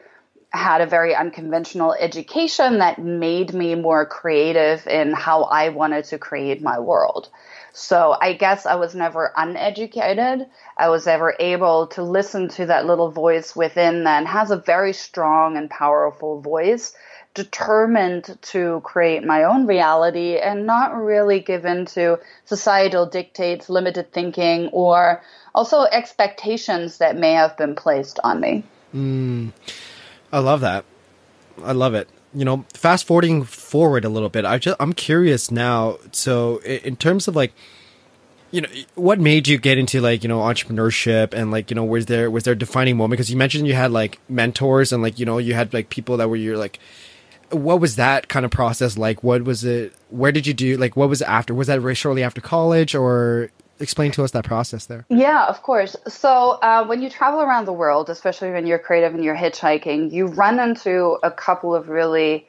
had 0.52 0.82
a 0.82 0.86
very 0.86 1.14
unconventional 1.14 1.94
education 1.94 2.80
that 2.80 2.98
made 2.98 3.54
me 3.54 3.76
more 3.76 4.06
creative 4.06 4.88
in 4.88 5.14
how 5.14 5.44
I 5.44 5.70
wanted 5.70 6.06
to 6.06 6.18
create 6.18 6.62
my 6.62 6.80
world. 6.80 7.30
So 7.74 8.16
I 8.20 8.34
guess 8.34 8.66
I 8.66 8.76
was 8.76 8.96
never 8.96 9.34
uneducated. 9.36 10.48
I 10.78 10.88
was 10.88 11.08
ever 11.08 11.36
able 11.40 11.88
to 11.88 12.04
listen 12.04 12.48
to 12.50 12.68
that 12.68 12.86
little 12.86 13.12
voice 13.12 13.54
within 13.54 14.06
that 14.06 14.26
has 14.26 14.50
a 14.50 14.58
very 14.58 14.94
strong 14.94 15.58
and 15.58 15.70
powerful 15.70 16.40
voice 16.40 16.94
determined 17.36 18.38
to 18.42 18.82
create 18.84 19.24
my 19.24 19.44
own 19.44 19.68
reality 19.68 20.38
and 20.38 20.65
not 20.65 20.96
really 20.96 21.42
given 21.42 21.86
to 21.86 22.18
societal 22.46 23.06
dictates, 23.06 23.70
limited 23.70 24.12
thinking, 24.12 24.70
or 24.70 25.22
also 25.54 25.84
expectations 25.84 26.98
that 26.98 27.15
may 27.15 27.34
have 27.34 27.56
been 27.58 27.75
placed 27.75 28.20
on 28.24 28.39
me. 28.39 28.63
Mm, 28.96 29.51
I 30.32 30.39
love 30.39 30.62
that. 30.62 30.86
I 31.63 31.74
love 31.74 31.94
it. 31.94 32.10
You 32.34 32.46
know, 32.46 32.65
fast 32.74 33.06
forwarding 33.06 33.44
forward 33.44 34.06
a 34.06 34.10
little 34.10 34.30
bit, 34.30 34.46
I 34.46 34.58
just 34.58 34.75
I'm 34.80 34.94
curious 34.94 35.51
now. 35.51 35.98
So, 36.12 36.58
in 36.63 36.98
terms 36.98 37.27
of 37.27 37.36
like, 37.36 37.54
you 38.51 38.62
know, 38.62 38.70
what 38.96 39.20
made 39.20 39.48
you 39.48 39.58
get 39.58 39.77
into 39.77 40.01
like 40.01 40.22
you 40.24 40.30
know 40.30 40.39
entrepreneurship 40.39 41.34
and 41.34 41.51
like 41.51 41.70
you 41.70 41.75
know 41.75 41.86
was 41.86 42.08
there 42.08 42.30
was 42.30 42.44
there 42.44 42.54
a 42.54 42.58
defining 42.58 42.98
moment? 42.98 43.12
Because 43.12 43.30
you 43.30 43.38
mentioned 43.38 43.68
you 43.68 43.74
had 43.74 43.92
like 43.92 44.20
mentors 44.27 44.92
and 44.92 45.01
like 45.01 45.18
you 45.18 45.25
know 45.25 45.38
you 45.38 45.54
had 45.54 45.74
like 45.74 45.89
people 45.89 46.18
that 46.18 46.30
were 46.30 46.36
your 46.36 46.58
like 46.58 46.80
what 47.52 47.80
was 47.80 47.96
that 47.96 48.28
kind 48.28 48.46
of 48.46 48.52
process 48.52 48.98
like? 48.98 49.24
What 49.24 49.44
was 49.44 49.64
it? 49.64 49.94
Where 50.10 50.32
did 50.32 50.48
you 50.48 50.54
do? 50.54 50.78
Like, 50.78 50.96
what 50.96 51.10
was 51.10 51.22
it 51.22 51.28
after? 51.28 51.54
Was 51.54 51.68
that 51.68 51.96
shortly 51.96 52.24
after 52.24 52.42
college, 52.42 52.96
or 52.96 53.50
explain 53.80 54.12
to 54.12 54.24
us 54.24 54.32
that 54.32 54.46
process 54.46 54.86
there. 54.86 55.06
Yeah, 55.10 55.46
of 55.46 55.62
course. 55.62 55.96
So 56.08 56.52
uh, 56.62 56.86
when 56.86 57.02
you 57.02 57.10
travel 57.10 57.42
around 57.42 57.66
the 57.66 57.74
world, 57.74 58.10
especially 58.10 58.52
when 58.52 58.68
you're 58.68 58.80
creative 58.80 59.14
and 59.14 59.24
you're 59.24 59.36
hitchhiking, 59.36 60.12
you 60.12 60.28
run 60.28 60.60
into 60.60 61.18
a 61.24 61.32
couple 61.32 61.75
of 61.75 61.90
really 61.90 62.48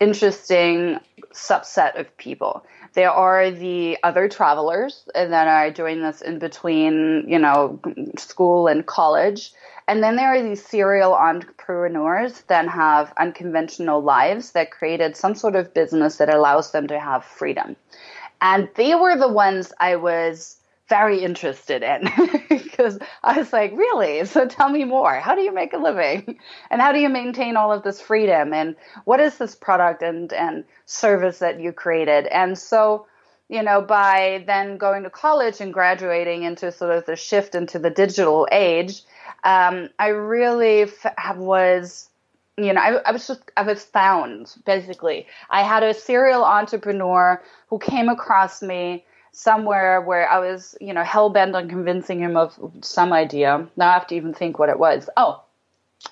interesting 0.00 0.98
subset 1.32 1.98
of 1.98 2.16
people. 2.16 2.64
There 2.94 3.10
are 3.10 3.50
the 3.50 3.98
other 4.02 4.28
travelers 4.28 5.04
and 5.14 5.32
that 5.32 5.48
are 5.48 5.70
doing 5.70 6.00
this 6.00 6.22
in 6.22 6.38
between, 6.38 7.24
you 7.28 7.38
know, 7.38 7.80
school 8.16 8.66
and 8.66 8.86
college. 8.86 9.52
And 9.88 10.02
then 10.02 10.16
there 10.16 10.34
are 10.34 10.42
these 10.42 10.64
serial 10.64 11.14
entrepreneurs 11.14 12.42
that 12.42 12.68
have 12.68 13.12
unconventional 13.16 14.02
lives 14.02 14.52
that 14.52 14.70
created 14.70 15.16
some 15.16 15.34
sort 15.34 15.56
of 15.56 15.72
business 15.72 16.16
that 16.16 16.32
allows 16.32 16.72
them 16.72 16.86
to 16.88 17.00
have 17.00 17.24
freedom. 17.24 17.74
And 18.42 18.68
they 18.76 18.94
were 18.94 19.16
the 19.16 19.32
ones 19.32 19.72
I 19.80 19.96
was 19.96 20.56
very 20.90 21.22
interested 21.24 21.82
in 21.82 22.08
because 22.48 22.98
I 23.22 23.38
was 23.38 23.52
like, 23.52 23.72
really? 23.72 24.24
So 24.26 24.46
tell 24.46 24.68
me 24.68 24.84
more. 24.84 25.14
How 25.14 25.34
do 25.34 25.40
you 25.40 25.52
make 25.52 25.72
a 25.72 25.78
living? 25.78 26.38
And 26.70 26.82
how 26.82 26.92
do 26.92 26.98
you 26.98 27.08
maintain 27.08 27.56
all 27.56 27.72
of 27.72 27.82
this 27.82 28.00
freedom? 28.00 28.52
And 28.52 28.76
what 29.04 29.20
is 29.20 29.38
this 29.38 29.54
product 29.54 30.02
and, 30.02 30.32
and 30.34 30.64
service 30.84 31.38
that 31.38 31.60
you 31.60 31.72
created? 31.72 32.26
And 32.26 32.58
so, 32.58 33.06
you 33.48 33.62
know, 33.62 33.80
by 33.80 34.44
then 34.46 34.76
going 34.76 35.02
to 35.04 35.10
college 35.10 35.60
and 35.60 35.72
graduating 35.72 36.42
into 36.42 36.70
sort 36.72 36.94
of 36.94 37.06
the 37.06 37.16
shift 37.16 37.54
into 37.54 37.78
the 37.78 37.90
digital 37.90 38.46
age, 38.52 39.02
um, 39.44 39.90
I 39.98 40.08
really 40.08 40.82
f- 40.82 41.36
was 41.36 42.08
you 42.58 42.72
know, 42.72 42.80
I, 42.80 42.94
I, 43.06 43.12
was 43.12 43.26
just, 43.26 43.40
I 43.56 43.62
was 43.62 43.84
found 43.84 44.52
basically. 44.66 45.26
I 45.48 45.62
had 45.62 45.82
a 45.84 45.94
serial 45.94 46.44
entrepreneur 46.44 47.40
who 47.68 47.78
came 47.78 48.08
across 48.08 48.62
me 48.62 49.04
somewhere 49.30 50.00
where 50.00 50.28
I 50.28 50.40
was, 50.40 50.74
you 50.80 50.92
know, 50.92 51.04
hell 51.04 51.30
bent 51.30 51.54
on 51.54 51.68
convincing 51.68 52.18
him 52.18 52.36
of 52.36 52.58
some 52.82 53.12
idea. 53.12 53.68
Now 53.76 53.90
I 53.90 53.92
have 53.94 54.08
to 54.08 54.16
even 54.16 54.34
think 54.34 54.58
what 54.58 54.68
it 54.68 54.78
was. 54.78 55.08
Oh, 55.16 55.44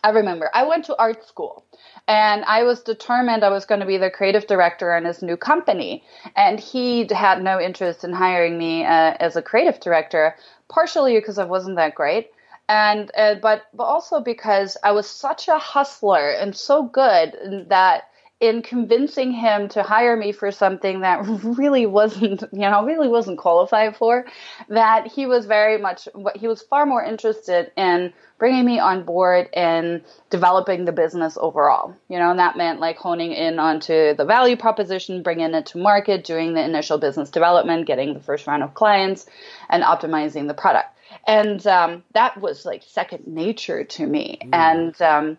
I 0.04 0.10
remember. 0.10 0.50
I 0.54 0.64
went 0.64 0.84
to 0.86 0.96
art 0.96 1.26
school 1.26 1.64
and 2.06 2.44
I 2.44 2.62
was 2.62 2.80
determined 2.82 3.42
I 3.42 3.50
was 3.50 3.64
going 3.64 3.80
to 3.80 3.86
be 3.86 3.98
the 3.98 4.10
creative 4.10 4.46
director 4.46 4.96
in 4.96 5.04
his 5.04 5.22
new 5.22 5.36
company. 5.36 6.04
And 6.36 6.60
he 6.60 7.06
had 7.10 7.42
no 7.42 7.60
interest 7.60 8.04
in 8.04 8.12
hiring 8.12 8.56
me 8.58 8.84
uh, 8.84 9.14
as 9.18 9.34
a 9.34 9.42
creative 9.42 9.80
director, 9.80 10.36
partially 10.68 11.14
because 11.16 11.38
I 11.38 11.44
wasn't 11.44 11.76
that 11.76 11.96
great. 11.96 12.30
And 12.68 13.10
uh, 13.16 13.36
but 13.36 13.66
but 13.74 13.84
also 13.84 14.20
because 14.20 14.76
I 14.82 14.92
was 14.92 15.08
such 15.08 15.48
a 15.48 15.58
hustler 15.58 16.30
and 16.30 16.54
so 16.56 16.82
good 16.82 17.66
that 17.68 18.08
in 18.38 18.60
convincing 18.60 19.32
him 19.32 19.66
to 19.66 19.82
hire 19.82 20.14
me 20.14 20.30
for 20.30 20.52
something 20.52 21.00
that 21.00 21.24
really 21.44 21.86
wasn't, 21.86 22.42
you 22.52 22.60
know, 22.60 22.84
really 22.84 23.08
wasn't 23.08 23.38
qualified 23.38 23.96
for, 23.96 24.26
that 24.68 25.06
he 25.06 25.26
was 25.26 25.46
very 25.46 25.78
much, 25.78 26.08
he 26.34 26.46
was 26.46 26.62
far 26.62 26.84
more 26.84 27.02
interested 27.02 27.72
in 27.76 28.12
bringing 28.38 28.66
me 28.66 28.78
on 28.78 29.04
board 29.04 29.48
and 29.54 30.02
developing 30.28 30.84
the 30.84 30.92
business 30.92 31.38
overall. 31.40 31.96
You 32.08 32.18
know, 32.18 32.30
and 32.30 32.38
that 32.38 32.58
meant 32.58 32.80
like 32.80 32.98
honing 32.98 33.32
in 33.32 33.58
onto 33.58 34.14
the 34.14 34.26
value 34.26 34.56
proposition, 34.56 35.22
bringing 35.22 35.54
it 35.54 35.66
to 35.66 35.78
market, 35.78 36.24
doing 36.24 36.52
the 36.52 36.62
initial 36.62 36.98
business 36.98 37.30
development, 37.30 37.86
getting 37.86 38.12
the 38.12 38.20
first 38.20 38.46
round 38.46 38.62
of 38.62 38.74
clients, 38.74 39.24
and 39.70 39.82
optimizing 39.82 40.46
the 40.46 40.54
product. 40.54 40.95
And 41.26 41.66
um, 41.66 42.04
that 42.12 42.40
was 42.40 42.64
like 42.64 42.82
second 42.86 43.26
nature 43.26 43.84
to 43.84 44.06
me. 44.06 44.38
Mm. 44.42 44.48
And 44.52 45.02
um, 45.02 45.38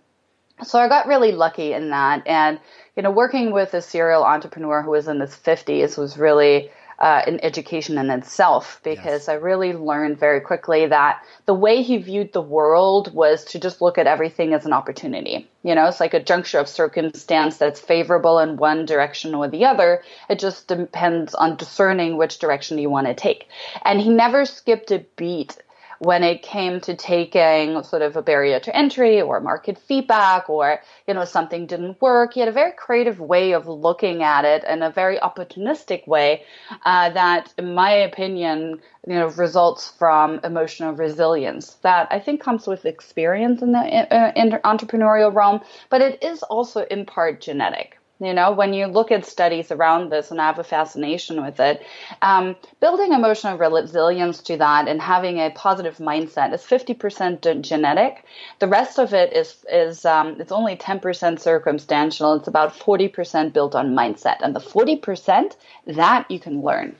so 0.63 0.79
I 0.79 0.87
got 0.87 1.07
really 1.07 1.31
lucky 1.31 1.73
in 1.73 1.91
that. 1.91 2.23
And 2.27 2.59
you 2.95 3.03
know, 3.03 3.11
working 3.11 3.51
with 3.51 3.73
a 3.73 3.81
serial 3.81 4.23
entrepreneur 4.23 4.81
who 4.81 4.91
was 4.91 5.07
in 5.07 5.19
his 5.19 5.31
50s 5.31 5.97
was 5.97 6.17
really 6.17 6.71
uh, 6.99 7.21
an 7.27 7.39
education 7.43 7.97
in 7.99 8.09
itself 8.09 8.81
because 8.83 9.27
yes. 9.27 9.29
I 9.29 9.33
really 9.33 9.73
learned 9.73 10.19
very 10.19 10.41
quickly 10.41 10.87
that 10.87 11.23
the 11.45 11.53
way 11.53 11.83
he 11.83 11.97
viewed 11.97 12.33
the 12.33 12.41
world 12.41 13.13
was 13.13 13.45
to 13.45 13.59
just 13.59 13.83
look 13.83 13.99
at 13.99 14.07
everything 14.07 14.53
as 14.53 14.65
an 14.65 14.73
opportunity. 14.73 15.47
You 15.61 15.75
know, 15.75 15.87
it's 15.87 15.99
like 15.99 16.15
a 16.15 16.23
juncture 16.23 16.57
of 16.57 16.67
circumstance 16.67 17.57
that's 17.57 17.79
favorable 17.79 18.39
in 18.39 18.57
one 18.57 18.85
direction 18.85 19.35
or 19.35 19.47
the 19.47 19.65
other. 19.65 20.01
It 20.27 20.39
just 20.39 20.67
depends 20.67 21.35
on 21.35 21.57
discerning 21.57 22.17
which 22.17 22.39
direction 22.39 22.79
you 22.79 22.89
want 22.89 23.05
to 23.05 23.13
take. 23.13 23.47
And 23.85 24.01
he 24.01 24.09
never 24.09 24.45
skipped 24.45 24.89
a 24.89 25.05
beat 25.17 25.55
when 25.99 26.23
it 26.23 26.41
came 26.41 26.79
to 26.81 26.95
taking 26.95 27.81
sort 27.83 28.01
of 28.01 28.15
a 28.15 28.21
barrier 28.21 28.59
to 28.59 28.75
entry 28.75 29.21
or 29.21 29.39
market 29.39 29.77
feedback 29.77 30.49
or, 30.49 30.81
you 31.07 31.13
know, 31.13 31.25
something 31.25 31.65
didn't 31.65 32.01
work. 32.01 32.33
He 32.33 32.39
had 32.39 32.49
a 32.49 32.53
very 32.53 32.71
creative 32.71 33.19
way 33.19 33.53
of 33.53 33.67
looking 33.67 34.23
at 34.23 34.45
it 34.45 34.63
and 34.67 34.83
a 34.83 34.89
very 34.89 35.17
opportunistic 35.17 36.07
way 36.07 36.43
uh, 36.85 37.09
that, 37.11 37.53
in 37.57 37.73
my 37.73 37.91
opinion, 37.91 38.79
you 39.07 39.15
know, 39.15 39.27
results 39.29 39.89
from 39.97 40.39
emotional 40.43 40.93
resilience 40.93 41.75
that 41.81 42.07
I 42.11 42.19
think 42.19 42.41
comes 42.41 42.67
with 42.67 42.85
experience 42.85 43.61
in 43.61 43.71
the 43.71 43.79
uh, 43.79 44.31
entrepreneurial 44.63 45.33
realm, 45.33 45.61
but 45.89 46.01
it 46.01 46.23
is 46.23 46.43
also 46.43 46.85
in 46.85 47.05
part 47.05 47.41
genetic. 47.41 47.96
You 48.19 48.33
know, 48.33 48.51
when 48.51 48.73
you 48.73 48.87
look 48.87 49.11
at 49.11 49.25
studies 49.25 49.71
around 49.71 50.11
this, 50.11 50.31
and 50.31 50.41
I 50.41 50.47
have 50.47 50.57
a 50.57 50.63
fascination 50.63 51.43
with 51.43 51.59
it, 51.59 51.85
um, 52.23 52.55
building 52.79 53.13
emotional 53.13 53.57
resilience 53.57 54.41
to 54.43 54.57
that 54.57 54.87
and 54.87 54.99
having 54.99 55.37
a 55.37 55.51
positive 55.51 55.97
mindset 55.97 56.51
is 56.53 56.61
50% 56.61 57.61
genetic. 57.61 58.25
The 58.59 58.67
rest 58.67 58.97
of 58.97 59.13
it 59.13 59.33
is 59.33 59.63
is 59.71 60.03
um, 60.03 60.41
it's 60.41 60.51
only 60.51 60.75
10% 60.75 61.39
circumstantial. 61.39 62.33
It's 62.33 62.47
about 62.47 62.73
40% 62.73 63.53
built 63.53 63.75
on 63.75 63.95
mindset, 63.95 64.37
and 64.41 64.55
the 64.55 64.59
40% 64.59 65.55
that 65.85 66.31
you 66.31 66.39
can 66.39 66.61
learn. 66.61 66.95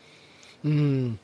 Mm. 0.64 1.18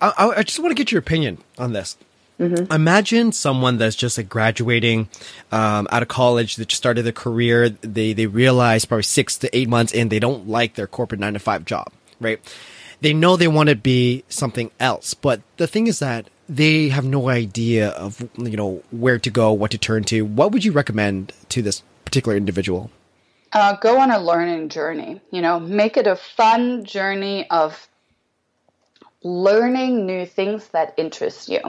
I, 0.00 0.32
I 0.36 0.42
just 0.44 0.60
want 0.60 0.70
to 0.70 0.74
get 0.74 0.92
your 0.92 1.00
opinion 1.00 1.38
on 1.58 1.72
this. 1.72 1.96
Mm-hmm. 2.38 2.72
Imagine 2.72 3.32
someone 3.32 3.78
that's 3.78 3.96
just 3.96 4.16
like 4.16 4.28
graduating 4.28 5.08
um, 5.50 5.88
out 5.90 6.02
of 6.02 6.08
college, 6.08 6.56
that 6.56 6.68
just 6.68 6.78
started 6.78 7.02
their 7.02 7.12
career. 7.12 7.68
They 7.68 8.12
they 8.12 8.26
realize 8.26 8.84
probably 8.84 9.02
six 9.02 9.36
to 9.38 9.56
eight 9.56 9.68
months 9.68 9.92
in 9.92 10.08
they 10.08 10.20
don't 10.20 10.48
like 10.48 10.74
their 10.74 10.86
corporate 10.86 11.20
nine 11.20 11.32
to 11.32 11.40
five 11.40 11.64
job, 11.64 11.92
right? 12.20 12.40
They 13.00 13.12
know 13.12 13.36
they 13.36 13.48
want 13.48 13.68
to 13.68 13.76
be 13.76 14.24
something 14.28 14.70
else, 14.78 15.14
but 15.14 15.40
the 15.56 15.66
thing 15.66 15.86
is 15.86 15.98
that 15.98 16.30
they 16.48 16.88
have 16.88 17.04
no 17.04 17.28
idea 17.28 17.90
of 17.90 18.28
you 18.36 18.56
know 18.56 18.82
where 18.90 19.18
to 19.18 19.30
go, 19.30 19.52
what 19.52 19.72
to 19.72 19.78
turn 19.78 20.04
to. 20.04 20.22
What 20.22 20.52
would 20.52 20.64
you 20.64 20.72
recommend 20.72 21.32
to 21.50 21.60
this 21.60 21.82
particular 22.04 22.36
individual? 22.36 22.90
Uh, 23.52 23.76
go 23.76 23.98
on 23.98 24.10
a 24.10 24.18
learning 24.18 24.68
journey. 24.68 25.20
You 25.30 25.42
know, 25.42 25.58
make 25.58 25.96
it 25.96 26.06
a 26.06 26.16
fun 26.16 26.84
journey 26.84 27.48
of 27.50 27.88
learning 29.24 30.06
new 30.06 30.24
things 30.24 30.68
that 30.68 30.94
interest 30.96 31.48
you. 31.48 31.60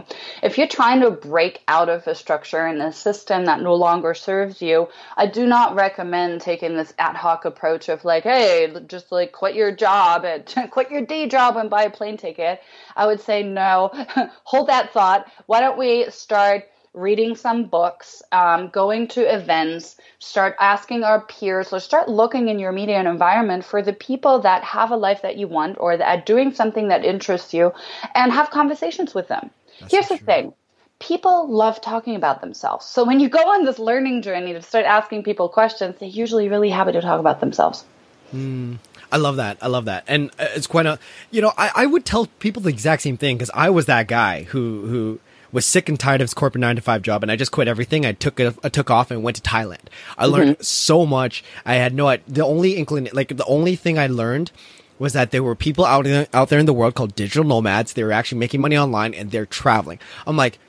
If 0.44 0.58
you're 0.58 0.68
trying 0.68 1.01
to 1.01 1.10
break 1.10 1.62
out 1.68 1.89
of 1.89 2.06
a 2.08 2.13
structure 2.13 2.65
and 2.65 2.82
a 2.82 2.94
system 2.94 3.46
that 3.46 3.62
no 3.62 3.74
longer 3.74 4.13
serves 4.13 4.62
you, 4.62 4.89
I 5.18 5.25
do 5.25 5.48
not 5.48 5.75
recommend 5.75 6.41
taking 6.41 6.75
this 6.75 6.94
ad 7.00 7.15
hoc 7.15 7.46
approach 7.46 7.89
of 7.89 8.06
like, 8.06 8.24
hey, 8.24 8.72
just 8.88 9.12
like 9.12 9.32
quit 9.32 9.56
your 9.56 9.72
job 9.72 10.25
and 10.25 10.46
quit 10.72 10.91
your 10.91 11.06
day 11.06 11.27
job 11.27 11.58
and 11.58 11.70
buy 11.70 11.84
a 11.84 11.89
plane 11.89 12.18
ticket. 12.18 12.62
I 12.96 13.08
would 13.08 13.22
say 13.22 13.41
no, 13.41 13.89
hold 14.44 14.68
that 14.68 14.94
thought. 14.94 15.32
Why 15.48 15.60
don't 15.60 15.77
we 15.77 16.10
start 16.12 16.65
reading 16.93 17.36
some 17.36 17.65
books, 17.65 18.22
um, 18.31 18.69
going 18.69 19.08
to 19.08 19.22
events, 19.22 19.98
start 20.19 20.55
asking 20.60 21.03
our 21.03 21.22
peers, 21.22 21.72
or 21.72 21.79
start 21.79 22.10
looking 22.10 22.48
in 22.50 22.60
your 22.60 22.72
media 22.72 22.98
and 22.98 23.08
environment 23.08 23.63
for 23.63 23.81
the 23.81 23.93
people 23.93 24.39
that 24.39 24.63
have 24.63 24.91
a 24.91 24.96
life 24.96 25.22
that 25.22 25.38
you 25.38 25.48
want 25.48 25.77
or 25.79 25.98
that 25.98 26.19
are 26.19 26.24
doing 26.24 26.53
something 26.53 26.88
that 26.88 27.05
interests 27.05 27.53
you 27.53 27.72
and 28.15 28.31
have 28.31 28.50
conversations 28.50 29.13
with 29.13 29.27
them. 29.27 29.50
That's 29.79 29.91
Here's 29.91 30.08
the 30.08 30.17
true. 30.17 30.25
thing. 30.25 30.53
People 31.00 31.48
love 31.50 31.79
talking 31.79 32.15
about 32.15 32.41
themselves. 32.41 32.86
So 32.86 33.05
when 33.05 33.19
you 33.19 33.29
go 33.29 33.39
on 33.39 33.63
this 33.63 33.79
learning 33.79 34.22
journey 34.22 34.51
to 34.53 34.62
start 34.62 34.86
asking 34.86 35.24
people 35.24 35.48
questions, 35.48 35.96
they're 36.00 36.10
usually 36.10 36.50
really 36.50 36.69
happy 36.69 36.91
to 36.91 37.01
talk 37.01 37.19
about 37.19 37.39
themselves. 37.39 37.86
Mm. 38.34 38.79
I 39.12 39.17
love 39.17 39.38
that. 39.38 39.58
I 39.62 39.67
love 39.67 39.86
that. 39.86 40.03
And 40.08 40.29
uh, 40.39 40.48
it's 40.55 40.67
quite 40.67 40.86
a, 40.86 41.00
you 41.31 41.41
know, 41.41 41.51
I, 41.58 41.72
I 41.74 41.86
would 41.86 42.05
tell 42.05 42.27
people 42.39 42.62
the 42.62 42.69
exact 42.69 43.01
same 43.01 43.17
thing 43.17 43.38
because 43.38 43.51
I 43.53 43.69
was 43.69 43.86
that 43.88 44.08
guy 44.08 44.43
who, 44.43 44.86
who, 44.88 45.19
was 45.51 45.65
sick 45.65 45.89
and 45.89 46.00
tired 46.00 46.22
of 46.22 46.25
his 46.25 46.34
corporate 46.34 46.62
nine 46.62 46.75
to 46.75 46.82
five 46.82 47.01
job, 47.01 47.24
and 47.24 47.32
I 47.32 47.36
just 47.36 47.51
quit 47.51 47.68
everything. 47.68 48.06
I 48.06 48.13
took 48.13 48.39
it, 48.39 48.58
I 48.63 48.70
took 48.70 48.89
off 48.89 49.12
and 49.12 49.24
went 49.24 49.38
to 49.38 49.41
Thailand. 49.41 49.88
I 50.18 50.25
mm-hmm. 50.25 50.34
learned 50.34 50.65
so 50.65 51.06
much. 51.06 51.44
I 51.65 51.75
had 51.75 51.94
no, 51.94 52.15
the 52.27 52.46
only 52.46 52.75
inclination, 52.75 53.15
like 53.15 53.36
the 53.36 53.46
only 53.46 53.75
thing 53.75 53.98
I 53.98 54.08
learned 54.08 54.51
was 55.00 55.13
that 55.13 55.32
there 55.32 55.41
were 55.41 55.56
people 55.56 55.86
out 55.86 56.06
in, 56.06 56.27
out 56.34 56.50
there 56.50 56.60
in 56.60 56.65
the 56.65 56.74
world 56.74 56.94
called 56.94 57.15
digital 57.15 57.46
nomads. 57.46 57.94
They 57.94 58.03
were 58.03 58.12
actually 58.12 58.39
making 58.39 58.62
money 58.62 58.77
online 58.77 59.13
and 59.13 59.32
they're 59.32 59.46
traveling. 59.46 60.00
I'm 60.27 60.36
like, 60.36 60.60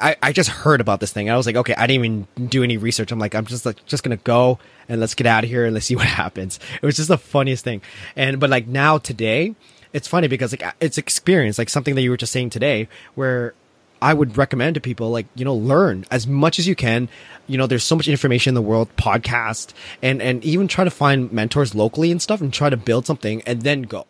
I, 0.00 0.16
I 0.22 0.32
just 0.32 0.48
heard 0.48 0.80
about 0.80 1.00
this 1.00 1.12
thing. 1.12 1.28
I 1.28 1.36
was 1.36 1.46
like, 1.46 1.56
okay, 1.56 1.74
I 1.74 1.86
didn't 1.86 2.04
even 2.36 2.48
do 2.48 2.62
any 2.62 2.76
research. 2.76 3.12
I'm 3.12 3.18
like, 3.18 3.34
I'm 3.34 3.46
just 3.46 3.66
like, 3.66 3.84
just 3.84 4.02
gonna 4.02 4.16
go 4.16 4.58
and 4.88 5.00
let's 5.00 5.14
get 5.14 5.26
out 5.26 5.44
of 5.44 5.50
here 5.50 5.64
and 5.64 5.74
let's 5.74 5.86
see 5.86 5.96
what 5.96 6.06
happens. 6.06 6.58
It 6.80 6.86
was 6.86 6.96
just 6.96 7.08
the 7.08 7.18
funniest 7.18 7.64
thing. 7.64 7.82
And, 8.16 8.40
but 8.40 8.50
like 8.50 8.66
now 8.66 8.98
today, 8.98 9.54
it's 9.92 10.08
funny 10.08 10.28
because 10.28 10.52
like 10.52 10.74
it's 10.80 10.98
experience, 10.98 11.58
like 11.58 11.68
something 11.68 11.94
that 11.94 12.02
you 12.02 12.10
were 12.10 12.16
just 12.16 12.32
saying 12.32 12.50
today, 12.50 12.88
where 13.14 13.54
I 14.00 14.14
would 14.14 14.36
recommend 14.36 14.74
to 14.74 14.80
people 14.80 15.10
like, 15.10 15.26
you 15.34 15.44
know, 15.44 15.54
learn 15.54 16.04
as 16.10 16.26
much 16.26 16.58
as 16.58 16.66
you 16.66 16.74
can. 16.74 17.08
You 17.46 17.58
know, 17.58 17.66
there's 17.66 17.84
so 17.84 17.96
much 17.96 18.08
information 18.08 18.50
in 18.50 18.54
the 18.54 18.62
world, 18.62 18.88
podcast, 18.96 19.72
and, 20.02 20.20
and 20.22 20.44
even 20.44 20.68
try 20.68 20.84
to 20.84 20.90
find 20.90 21.32
mentors 21.32 21.74
locally 21.74 22.10
and 22.10 22.20
stuff 22.20 22.40
and 22.40 22.52
try 22.52 22.70
to 22.70 22.76
build 22.76 23.06
something 23.06 23.42
and 23.42 23.62
then 23.62 23.82
go. 23.82 24.06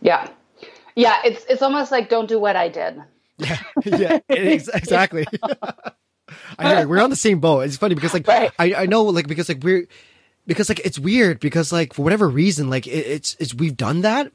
Yeah. 0.00 0.28
Yeah, 0.96 1.20
it's 1.24 1.44
it's 1.48 1.62
almost 1.62 1.90
like 1.90 2.08
don't 2.08 2.28
do 2.28 2.38
what 2.38 2.56
I 2.56 2.68
did. 2.68 3.02
Yeah, 3.36 3.58
yeah, 3.84 4.18
exactly. 4.28 5.26
I 6.58 6.76
hear 6.76 6.88
we're 6.88 7.02
on 7.02 7.10
the 7.10 7.16
same 7.16 7.40
boat. 7.40 7.60
It's 7.60 7.76
funny 7.76 7.94
because 7.94 8.14
like 8.14 8.26
right. 8.26 8.52
I 8.58 8.74
I 8.74 8.86
know 8.86 9.02
like 9.04 9.26
because 9.26 9.48
like 9.48 9.62
we're 9.62 9.86
because 10.46 10.68
like 10.68 10.80
it's 10.80 10.98
weird 10.98 11.40
because 11.40 11.72
like 11.72 11.94
for 11.94 12.02
whatever 12.02 12.28
reason 12.28 12.70
like 12.70 12.86
it, 12.86 12.90
it's 12.90 13.36
it's 13.38 13.54
we've 13.54 13.76
done 13.76 14.02
that 14.02 14.30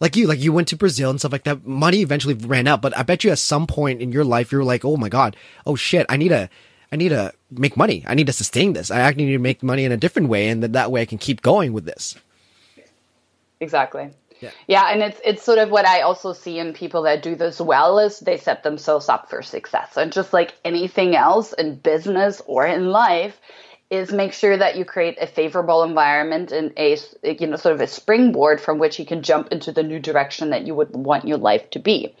like 0.00 0.16
you 0.16 0.26
like 0.26 0.40
you 0.40 0.52
went 0.52 0.68
to 0.68 0.76
Brazil 0.76 1.10
and 1.10 1.18
stuff 1.18 1.32
like 1.32 1.44
that. 1.44 1.66
Money 1.66 2.00
eventually 2.00 2.34
ran 2.34 2.66
out, 2.66 2.82
but 2.82 2.96
I 2.96 3.02
bet 3.02 3.24
you 3.24 3.30
at 3.30 3.38
some 3.38 3.66
point 3.66 4.00
in 4.00 4.12
your 4.12 4.24
life 4.24 4.52
you're 4.52 4.64
like, 4.64 4.84
oh 4.84 4.96
my 4.96 5.08
god, 5.08 5.36
oh 5.66 5.76
shit, 5.76 6.06
I 6.08 6.16
need 6.16 6.32
a 6.32 6.48
I 6.92 6.96
need 6.96 7.08
to 7.10 7.32
make 7.50 7.76
money. 7.76 8.04
I 8.06 8.14
need 8.14 8.26
to 8.28 8.32
sustain 8.32 8.72
this. 8.72 8.90
I 8.90 9.00
actually 9.00 9.26
need 9.26 9.32
to 9.32 9.38
make 9.38 9.62
money 9.62 9.84
in 9.84 9.92
a 9.92 9.96
different 9.96 10.28
way, 10.28 10.48
and 10.48 10.62
that, 10.62 10.72
that 10.74 10.90
way 10.90 11.02
I 11.02 11.04
can 11.04 11.18
keep 11.18 11.42
going 11.42 11.72
with 11.72 11.84
this. 11.84 12.16
Exactly. 13.60 14.10
Yeah. 14.40 14.50
yeah, 14.66 14.92
and 14.92 15.02
it's 15.02 15.20
it's 15.24 15.42
sort 15.42 15.58
of 15.58 15.70
what 15.70 15.86
I 15.86 16.02
also 16.02 16.34
see 16.34 16.58
in 16.58 16.74
people 16.74 17.02
that 17.02 17.22
do 17.22 17.36
this 17.36 17.58
well 17.58 17.98
is 17.98 18.20
they 18.20 18.36
set 18.36 18.62
themselves 18.62 19.08
up 19.08 19.30
for 19.30 19.40
success. 19.40 19.96
And 19.96 20.12
just 20.12 20.34
like 20.34 20.54
anything 20.62 21.16
else 21.16 21.54
in 21.54 21.76
business 21.76 22.42
or 22.46 22.66
in 22.66 22.90
life, 22.90 23.40
is 23.88 24.12
make 24.12 24.32
sure 24.32 24.56
that 24.56 24.76
you 24.76 24.84
create 24.84 25.18
a 25.20 25.26
favorable 25.26 25.82
environment 25.82 26.50
and 26.50 26.72
a 26.76 26.98
you 27.22 27.46
know 27.46 27.56
sort 27.56 27.74
of 27.74 27.80
a 27.80 27.86
springboard 27.86 28.60
from 28.60 28.78
which 28.78 28.98
you 28.98 29.06
can 29.06 29.22
jump 29.22 29.48
into 29.52 29.70
the 29.72 29.82
new 29.82 30.00
direction 30.00 30.50
that 30.50 30.66
you 30.66 30.74
would 30.74 30.90
want 30.94 31.26
your 31.26 31.38
life 31.38 31.70
to 31.70 31.78
be. 31.78 32.14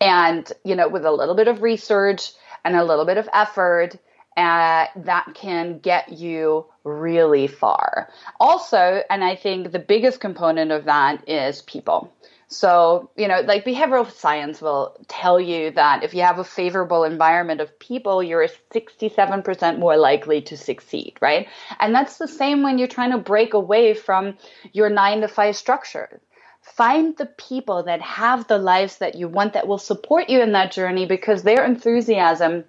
And 0.00 0.50
you 0.64 0.76
know, 0.76 0.88
with 0.88 1.04
a 1.04 1.12
little 1.12 1.34
bit 1.34 1.48
of 1.48 1.62
research 1.62 2.32
and 2.64 2.76
a 2.76 2.84
little 2.84 3.04
bit 3.04 3.16
of 3.16 3.28
effort, 3.32 3.96
uh, 4.36 4.86
that 4.96 5.32
can 5.34 5.78
get 5.80 6.12
you 6.12 6.66
really 6.84 7.46
far. 7.46 8.08
Also, 8.38 9.02
and 9.10 9.24
I 9.24 9.34
think 9.34 9.72
the 9.72 9.78
biggest 9.78 10.20
component 10.20 10.70
of 10.70 10.84
that 10.84 11.28
is 11.28 11.62
people. 11.62 12.12
So, 12.52 13.10
you 13.16 13.28
know, 13.28 13.42
like 13.42 13.64
behavioral 13.64 14.10
science 14.10 14.60
will 14.60 14.96
tell 15.06 15.40
you 15.40 15.70
that 15.70 16.02
if 16.02 16.14
you 16.14 16.22
have 16.22 16.40
a 16.40 16.44
favorable 16.44 17.04
environment 17.04 17.60
of 17.60 17.78
people, 17.78 18.24
you're 18.24 18.48
67% 18.74 19.78
more 19.78 19.96
likely 19.96 20.42
to 20.42 20.56
succeed, 20.56 21.16
right? 21.20 21.46
And 21.78 21.94
that's 21.94 22.18
the 22.18 22.26
same 22.26 22.64
when 22.64 22.76
you're 22.76 22.88
trying 22.88 23.12
to 23.12 23.18
break 23.18 23.54
away 23.54 23.94
from 23.94 24.36
your 24.72 24.90
nine 24.90 25.20
to 25.20 25.28
five 25.28 25.54
structure. 25.54 26.20
Find 26.60 27.16
the 27.16 27.26
people 27.26 27.84
that 27.84 28.02
have 28.02 28.48
the 28.48 28.58
lives 28.58 28.98
that 28.98 29.14
you 29.14 29.28
want 29.28 29.52
that 29.52 29.68
will 29.68 29.78
support 29.78 30.28
you 30.28 30.42
in 30.42 30.50
that 30.52 30.72
journey 30.72 31.06
because 31.06 31.44
their 31.44 31.64
enthusiasm 31.64 32.64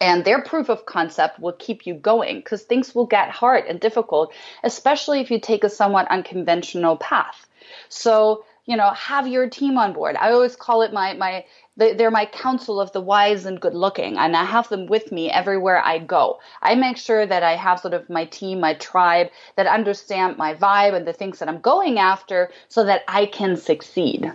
and 0.00 0.24
their 0.24 0.40
proof 0.42 0.70
of 0.70 0.86
concept 0.86 1.38
will 1.38 1.52
keep 1.52 1.86
you 1.86 1.92
going 1.92 2.38
because 2.38 2.62
things 2.62 2.94
will 2.94 3.06
get 3.06 3.28
hard 3.28 3.66
and 3.66 3.78
difficult, 3.78 4.32
especially 4.64 5.20
if 5.20 5.30
you 5.30 5.38
take 5.38 5.64
a 5.64 5.68
somewhat 5.68 6.10
unconventional 6.10 6.96
path. 6.96 7.46
So, 7.90 8.44
you 8.66 8.76
know, 8.76 8.90
have 8.90 9.26
your 9.26 9.48
team 9.48 9.76
on 9.76 9.92
board. 9.92 10.16
I 10.16 10.30
always 10.30 10.54
call 10.54 10.82
it 10.82 10.92
my, 10.92 11.14
my, 11.14 11.44
they're 11.76 12.10
my 12.10 12.26
council 12.26 12.80
of 12.80 12.92
the 12.92 13.00
wise 13.00 13.44
and 13.44 13.60
good 13.60 13.74
looking, 13.74 14.16
and 14.18 14.36
I 14.36 14.44
have 14.44 14.68
them 14.68 14.86
with 14.86 15.10
me 15.10 15.30
everywhere 15.30 15.82
I 15.84 15.98
go. 15.98 16.38
I 16.60 16.74
make 16.74 16.96
sure 16.96 17.26
that 17.26 17.42
I 17.42 17.56
have 17.56 17.80
sort 17.80 17.94
of 17.94 18.08
my 18.08 18.26
team, 18.26 18.60
my 18.60 18.74
tribe 18.74 19.30
that 19.56 19.66
understand 19.66 20.36
my 20.36 20.54
vibe 20.54 20.94
and 20.94 21.06
the 21.06 21.12
things 21.12 21.38
that 21.38 21.48
I'm 21.48 21.60
going 21.60 21.98
after 21.98 22.50
so 22.68 22.84
that 22.84 23.02
I 23.08 23.26
can 23.26 23.56
succeed. 23.56 24.32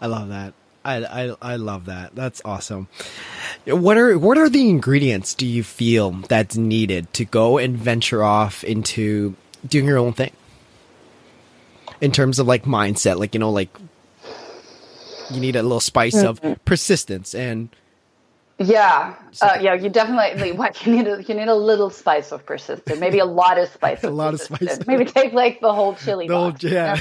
I 0.00 0.06
love 0.06 0.28
that. 0.30 0.54
I, 0.84 1.04
I, 1.04 1.36
I 1.42 1.56
love 1.56 1.84
that. 1.86 2.14
That's 2.14 2.40
awesome. 2.44 2.88
What 3.66 3.98
are 3.98 4.18
what 4.18 4.38
are 4.38 4.48
the 4.48 4.68
ingredients 4.68 5.34
do 5.34 5.46
you 5.46 5.62
feel 5.62 6.12
that's 6.12 6.56
needed 6.56 7.12
to 7.14 7.26
go 7.26 7.58
and 7.58 7.76
venture 7.76 8.24
off 8.24 8.64
into 8.64 9.36
doing 9.68 9.84
your 9.84 9.98
own 9.98 10.14
thing? 10.14 10.32
In 12.00 12.12
terms 12.12 12.38
of 12.38 12.46
like 12.46 12.64
mindset, 12.64 13.18
like 13.18 13.34
you 13.34 13.40
know, 13.40 13.50
like 13.50 13.70
you 15.30 15.40
need 15.40 15.56
a 15.56 15.62
little 15.62 15.80
spice 15.80 16.16
of 16.16 16.40
mm-hmm. 16.40 16.54
persistence 16.64 17.34
and 17.34 17.68
yeah, 18.62 19.14
uh, 19.40 19.56
yeah, 19.58 19.72
you 19.72 19.88
definitely 19.88 20.52
what 20.52 20.84
you 20.84 20.94
need. 20.94 21.06
A, 21.06 21.22
you 21.22 21.34
need 21.34 21.48
a 21.48 21.54
little 21.54 21.88
spice 21.88 22.30
of 22.30 22.44
persistence, 22.44 23.00
maybe 23.00 23.18
a 23.18 23.24
lot 23.24 23.56
of 23.56 23.70
spice. 23.70 24.04
a 24.04 24.10
lot 24.10 24.34
of 24.34 24.40
spice. 24.42 24.86
Maybe 24.86 25.06
take 25.06 25.32
like 25.32 25.62
the 25.62 25.72
whole 25.72 25.94
chili. 25.94 26.28
The 26.28 26.34
box, 26.34 26.62
whole, 26.62 26.70
yeah. 26.70 27.00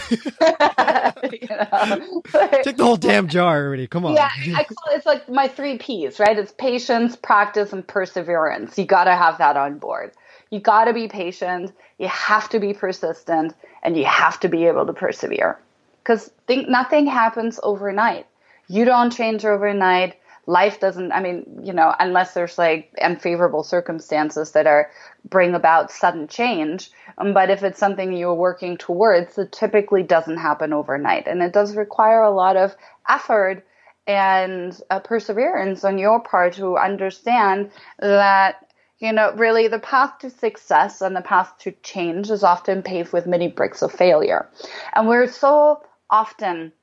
You 1.21 1.47
know? 1.49 2.21
take 2.63 2.77
the 2.77 2.83
whole 2.85 2.95
damn 2.95 3.27
jar 3.27 3.57
already. 3.57 3.87
Come 3.87 4.05
on. 4.05 4.13
Yeah, 4.13 4.29
I 4.55 4.63
call 4.63 4.93
it, 4.93 4.97
it's 4.97 5.05
like 5.05 5.27
my 5.27 5.49
three 5.49 5.77
P's, 5.77 6.17
right? 6.17 6.39
It's 6.39 6.53
patience, 6.53 7.17
practice, 7.17 7.73
and 7.73 7.85
perseverance. 7.85 8.77
You 8.77 8.85
got 8.85 9.03
to 9.03 9.15
have 9.15 9.37
that 9.39 9.57
on 9.57 9.79
board. 9.79 10.13
You 10.49 10.59
got 10.59 10.85
to 10.85 10.93
be 10.93 11.07
patient. 11.07 11.73
You 11.97 12.07
have 12.07 12.49
to 12.49 12.59
be 12.59 12.73
persistent, 12.73 13.53
and 13.83 13.95
you 13.97 14.05
have 14.05 14.39
to 14.41 14.49
be 14.49 14.65
able 14.65 14.85
to 14.85 14.93
persevere. 14.93 15.59
Because 16.03 16.31
think 16.47 16.67
nothing 16.67 17.05
happens 17.07 17.59
overnight. 17.61 18.25
You 18.67 18.85
don't 18.85 19.11
change 19.11 19.45
overnight 19.45 20.15
life 20.49 20.79
doesn't 20.79 21.11
i 21.11 21.19
mean 21.21 21.45
you 21.63 21.71
know 21.71 21.93
unless 21.99 22.33
there's 22.33 22.57
like 22.57 22.91
unfavorable 23.01 23.63
circumstances 23.63 24.51
that 24.53 24.65
are 24.65 24.89
bring 25.25 25.53
about 25.53 25.91
sudden 25.91 26.27
change 26.27 26.89
um, 27.19 27.33
but 27.33 27.51
if 27.51 27.61
it's 27.61 27.77
something 27.77 28.13
you're 28.13 28.33
working 28.33 28.75
towards 28.75 29.37
it 29.37 29.51
typically 29.51 30.01
doesn't 30.01 30.37
happen 30.37 30.73
overnight 30.73 31.27
and 31.27 31.43
it 31.43 31.53
does 31.53 31.75
require 31.75 32.23
a 32.23 32.31
lot 32.31 32.57
of 32.57 32.75
effort 33.07 33.63
and 34.07 34.81
uh, 34.89 34.99
perseverance 34.99 35.83
on 35.83 35.99
your 35.99 36.19
part 36.19 36.53
to 36.53 36.77
understand 36.77 37.69
that 37.99 38.68
you 38.99 39.13
know 39.13 39.33
really 39.33 39.67
the 39.67 39.79
path 39.79 40.19
to 40.19 40.29
success 40.29 41.01
and 41.01 41.15
the 41.15 41.21
path 41.21 41.57
to 41.59 41.71
change 41.83 42.29
is 42.29 42.43
often 42.43 42.81
paved 42.81 43.13
with 43.13 43.25
many 43.25 43.47
bricks 43.47 43.81
of 43.81 43.91
failure. 43.91 44.49
And 44.93 45.07
we're 45.07 45.27
so 45.27 45.81
often 46.09 46.73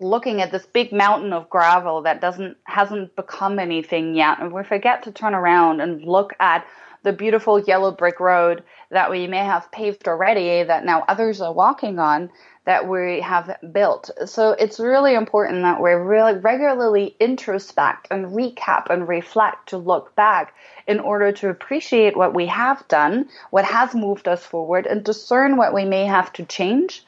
looking 0.00 0.40
at 0.40 0.50
this 0.50 0.66
big 0.66 0.92
mountain 0.92 1.32
of 1.32 1.50
gravel 1.50 2.02
that 2.02 2.20
doesn't 2.20 2.56
hasn't 2.64 3.14
become 3.16 3.58
anything 3.58 4.14
yet 4.14 4.40
and 4.40 4.52
we 4.52 4.64
forget 4.64 5.02
to 5.02 5.12
turn 5.12 5.34
around 5.34 5.80
and 5.80 6.02
look 6.02 6.32
at 6.40 6.66
the 7.02 7.12
beautiful 7.12 7.58
yellow 7.58 7.90
brick 7.92 8.20
road 8.20 8.62
that 8.90 9.10
we 9.10 9.26
may 9.26 9.44
have 9.44 9.70
paved 9.72 10.06
already 10.08 10.62
that 10.62 10.84
now 10.84 11.04
others 11.08 11.40
are 11.40 11.52
walking 11.52 11.98
on 11.98 12.30
that 12.66 12.86
we 12.86 13.20
have 13.20 13.56
built. 13.72 14.10
So 14.26 14.50
it's 14.52 14.78
really 14.78 15.14
important 15.14 15.62
that 15.62 15.80
we 15.80 15.90
really 15.92 16.34
regularly 16.34 17.16
introspect 17.18 18.08
and 18.10 18.26
recap 18.26 18.90
and 18.90 19.08
reflect 19.08 19.70
to 19.70 19.78
look 19.78 20.14
back 20.14 20.54
in 20.86 21.00
order 21.00 21.32
to 21.32 21.48
appreciate 21.48 22.16
what 22.16 22.34
we 22.34 22.46
have 22.46 22.86
done, 22.88 23.28
what 23.50 23.64
has 23.64 23.94
moved 23.94 24.28
us 24.28 24.44
forward, 24.44 24.86
and 24.86 25.02
discern 25.02 25.56
what 25.56 25.72
we 25.72 25.84
may 25.84 26.04
have 26.04 26.32
to 26.34 26.44
change, 26.44 27.04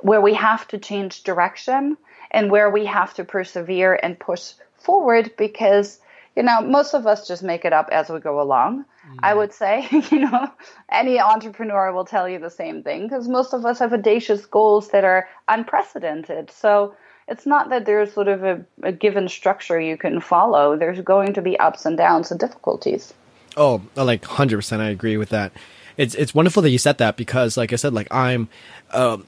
where 0.00 0.20
we 0.20 0.34
have 0.34 0.68
to 0.68 0.78
change 0.78 1.22
direction, 1.22 1.96
and 2.30 2.50
where 2.50 2.70
we 2.70 2.84
have 2.84 3.14
to 3.14 3.24
persevere 3.24 3.98
and 4.00 4.18
push 4.18 4.52
forward 4.74 5.32
because 5.36 5.98
you 6.40 6.46
know 6.46 6.62
most 6.62 6.94
of 6.94 7.06
us 7.06 7.28
just 7.28 7.42
make 7.42 7.66
it 7.66 7.74
up 7.74 7.90
as 7.92 8.08
we 8.08 8.18
go 8.18 8.40
along. 8.40 8.86
Mm. 9.06 9.18
i 9.22 9.34
would 9.34 9.52
say 9.52 9.86
you 10.10 10.20
know 10.20 10.50
any 10.90 11.20
entrepreneur 11.20 11.92
will 11.92 12.06
tell 12.06 12.26
you 12.26 12.38
the 12.38 12.54
same 12.62 12.82
thing 12.82 13.02
because 13.02 13.28
most 13.28 13.52
of 13.52 13.66
us 13.66 13.78
have 13.78 13.92
audacious 13.92 14.46
goals 14.46 14.88
that 14.88 15.04
are 15.04 15.28
unprecedented. 15.48 16.50
So 16.50 16.94
it's 17.28 17.46
not 17.46 17.68
that 17.70 17.84
there's 17.84 18.12
sort 18.12 18.28
of 18.28 18.42
a, 18.42 18.64
a 18.82 18.92
given 18.92 19.28
structure 19.28 19.78
you 19.78 19.98
can 19.98 20.20
follow. 20.20 20.76
There's 20.76 21.00
going 21.00 21.34
to 21.34 21.42
be 21.42 21.58
ups 21.58 21.84
and 21.84 21.96
downs 21.96 22.30
and 22.30 22.40
difficulties. 22.40 23.12
Oh 23.56 23.82
like 23.96 24.22
100% 24.22 24.80
i 24.80 24.88
agree 24.88 25.18
with 25.18 25.28
that. 25.28 25.52
It's 25.98 26.14
it's 26.14 26.34
wonderful 26.34 26.62
that 26.62 26.70
you 26.70 26.78
said 26.78 26.96
that 27.04 27.18
because 27.18 27.58
like 27.58 27.74
i 27.74 27.76
said 27.76 27.92
like 27.92 28.08
i'm 28.10 28.48
um, 28.92 29.26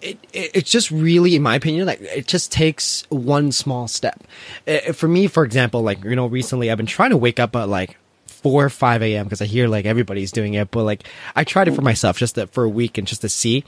it, 0.00 0.18
it, 0.32 0.50
it's 0.54 0.70
just 0.70 0.90
really, 0.90 1.34
in 1.34 1.42
my 1.42 1.56
opinion, 1.56 1.86
like 1.86 2.00
it 2.00 2.26
just 2.26 2.52
takes 2.52 3.04
one 3.08 3.52
small 3.52 3.88
step. 3.88 4.22
It, 4.66 4.94
for 4.94 5.08
me, 5.08 5.26
for 5.26 5.44
example, 5.44 5.82
like 5.82 6.04
you 6.04 6.16
know, 6.16 6.26
recently 6.26 6.70
I've 6.70 6.76
been 6.76 6.86
trying 6.86 7.10
to 7.10 7.16
wake 7.16 7.40
up 7.40 7.56
at 7.56 7.68
like 7.68 7.96
four 8.26 8.64
or 8.64 8.70
five 8.70 9.02
a.m. 9.02 9.24
because 9.24 9.40
I 9.40 9.46
hear 9.46 9.68
like 9.68 9.86
everybody's 9.86 10.32
doing 10.32 10.54
it, 10.54 10.70
but 10.70 10.84
like 10.84 11.04
I 11.34 11.44
tried 11.44 11.68
it 11.68 11.74
for 11.74 11.82
myself 11.82 12.18
just 12.18 12.34
to, 12.34 12.46
for 12.48 12.64
a 12.64 12.68
week 12.68 12.98
and 12.98 13.06
just 13.06 13.22
to 13.22 13.28
see, 13.28 13.64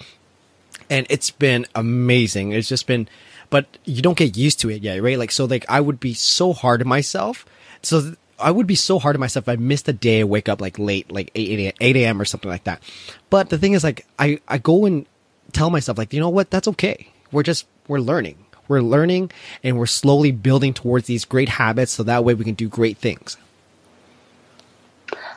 and 0.90 1.06
it's 1.08 1.30
been 1.30 1.66
amazing. 1.74 2.52
It's 2.52 2.68
just 2.68 2.86
been, 2.86 3.08
but 3.50 3.66
you 3.84 4.02
don't 4.02 4.18
get 4.18 4.36
used 4.36 4.60
to 4.60 4.70
it 4.70 4.82
yet, 4.82 5.02
right? 5.02 5.18
Like 5.18 5.30
so, 5.30 5.46
like 5.46 5.64
I 5.68 5.80
would 5.80 6.00
be 6.00 6.14
so 6.14 6.52
hard 6.52 6.82
on 6.82 6.88
myself. 6.88 7.46
So 7.82 8.14
I 8.38 8.50
would 8.50 8.66
be 8.66 8.74
so 8.74 8.98
hard 8.98 9.16
on 9.16 9.20
myself 9.20 9.44
if 9.44 9.48
I 9.48 9.56
missed 9.56 9.88
a 9.88 9.92
day, 9.92 10.24
wake 10.24 10.48
up 10.48 10.60
like 10.60 10.78
late, 10.78 11.10
like 11.10 11.30
8, 11.34 11.74
8 11.80 11.96
a.m. 11.96 12.20
or 12.20 12.24
something 12.24 12.50
like 12.50 12.64
that. 12.64 12.82
But 13.30 13.48
the 13.48 13.58
thing 13.58 13.72
is, 13.72 13.84
like, 13.84 14.06
I, 14.18 14.40
I 14.46 14.58
go 14.58 14.84
and 14.84 15.06
tell 15.52 15.70
myself 15.70 15.98
like, 15.98 16.12
you 16.12 16.20
know 16.20 16.28
what? 16.28 16.50
That's 16.50 16.68
okay. 16.68 17.08
We're 17.32 17.42
just, 17.42 17.66
we're 17.88 18.00
learning. 18.00 18.44
We're 18.68 18.80
learning 18.80 19.30
and 19.62 19.78
we're 19.78 19.86
slowly 19.86 20.32
building 20.32 20.74
towards 20.74 21.06
these 21.06 21.24
great 21.24 21.48
habits 21.48 21.92
so 21.92 22.02
that 22.02 22.24
way 22.24 22.34
we 22.34 22.44
can 22.44 22.54
do 22.54 22.68
great 22.68 22.98
things. 22.98 23.36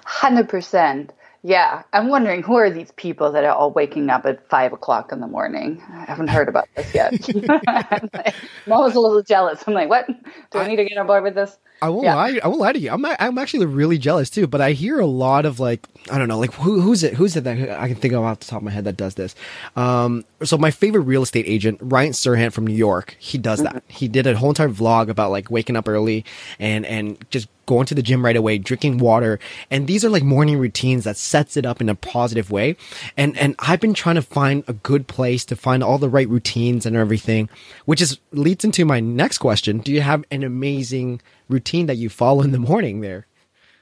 100%. 0.05 1.09
Yeah, 1.41 1.83
I'm 1.93 2.09
wondering 2.09 2.43
who 2.43 2.55
are 2.55 2.69
these 2.69 2.91
people 2.91 3.31
that 3.31 3.45
are 3.45 3.53
all 3.53 3.71
waking 3.71 4.09
up 4.09 4.25
at 4.25 4.49
five 4.49 4.73
o'clock 4.73 5.13
in 5.13 5.21
the 5.21 5.27
morning? 5.27 5.81
I 5.89 6.03
haven't 6.03 6.27
heard 6.27 6.49
about 6.49 6.67
this 6.75 6.93
yet. 6.93 7.13
I'm, 7.67 8.71
always 8.71 8.95
a 8.95 8.99
little 8.99 9.23
jealous. 9.23 9.63
I'm 9.65 9.73
like, 9.73 9.87
what? 9.87 10.07
Do 10.51 10.59
I 10.59 10.67
need 10.67 10.75
to 10.75 10.83
get 10.83 10.97
on 10.97 11.07
board 11.07 11.23
with 11.23 11.35
this? 11.35 11.57
I 11.81 11.89
won't 11.89 12.03
yeah. 12.03 12.15
lie. 12.15 12.39
I 12.43 12.47
won't 12.47 12.59
lie 12.59 12.73
to 12.73 12.79
you. 12.79 12.91
I'm 12.91 13.05
I'm 13.05 13.37
actually 13.37 13.65
really 13.65 13.97
jealous 13.97 14.29
too. 14.29 14.47
But 14.47 14.61
I 14.61 14.71
hear 14.71 14.99
a 14.99 15.05
lot 15.05 15.45
of 15.45 15.59
like 15.59 15.87
I 16.11 16.17
don't 16.17 16.27
know, 16.27 16.39
like 16.39 16.53
who, 16.53 16.81
who's 16.81 17.03
it? 17.03 17.13
Who's 17.13 17.35
it 17.35 17.43
that 17.45 17.79
I 17.79 17.87
can 17.87 17.95
think 17.95 18.13
of 18.13 18.23
off 18.23 18.39
the 18.39 18.45
top 18.45 18.57
of 18.57 18.63
my 18.63 18.71
head 18.71 18.83
that 18.83 18.97
does 18.97 19.15
this? 19.15 19.35
Um, 19.75 20.25
so 20.43 20.57
my 20.57 20.71
favorite 20.71 21.01
real 21.01 21.23
estate 21.23 21.45
agent, 21.47 21.79
Ryan 21.81 22.11
Serhant 22.11 22.53
from 22.53 22.67
New 22.67 22.75
York, 22.75 23.15
he 23.19 23.37
does 23.37 23.63
that. 23.63 23.75
Mm-hmm. 23.75 23.93
He 23.93 24.07
did 24.07 24.27
a 24.27 24.35
whole 24.35 24.49
entire 24.49 24.69
vlog 24.69 25.09
about 25.09 25.31
like 25.31 25.49
waking 25.49 25.75
up 25.75 25.87
early 25.87 26.25
and 26.59 26.85
and 26.85 27.17
just 27.29 27.47
going 27.65 27.85
to 27.85 27.93
the 27.93 28.01
gym 28.01 28.25
right 28.25 28.35
away, 28.35 28.57
drinking 28.57 28.97
water, 28.97 29.39
and 29.69 29.87
these 29.87 30.03
are 30.03 30.09
like 30.09 30.23
morning 30.23 30.57
routines 30.57 31.03
that 31.03 31.17
sets 31.17 31.55
it 31.55 31.65
up 31.65 31.79
in 31.79 31.87
a 31.87 31.95
positive 31.95 32.51
way. 32.51 32.75
And 33.15 33.37
and 33.37 33.55
I've 33.59 33.79
been 33.79 33.93
trying 33.93 34.15
to 34.15 34.21
find 34.21 34.63
a 34.67 34.73
good 34.73 35.07
place 35.07 35.45
to 35.45 35.55
find 35.55 35.83
all 35.83 35.97
the 35.97 36.09
right 36.09 36.27
routines 36.27 36.85
and 36.85 36.95
everything, 36.95 37.47
which 37.85 38.01
is 38.01 38.19
leads 38.31 38.65
into 38.65 38.83
my 38.85 38.99
next 38.99 39.37
question. 39.37 39.79
Do 39.79 39.93
you 39.93 40.01
have 40.01 40.25
an 40.31 40.43
amazing 40.43 41.21
routine 41.49 41.87
that 41.87 41.97
you 41.97 42.09
follow 42.09 42.41
in 42.41 42.51
the 42.51 42.59
morning 42.59 43.01
there? 43.01 43.25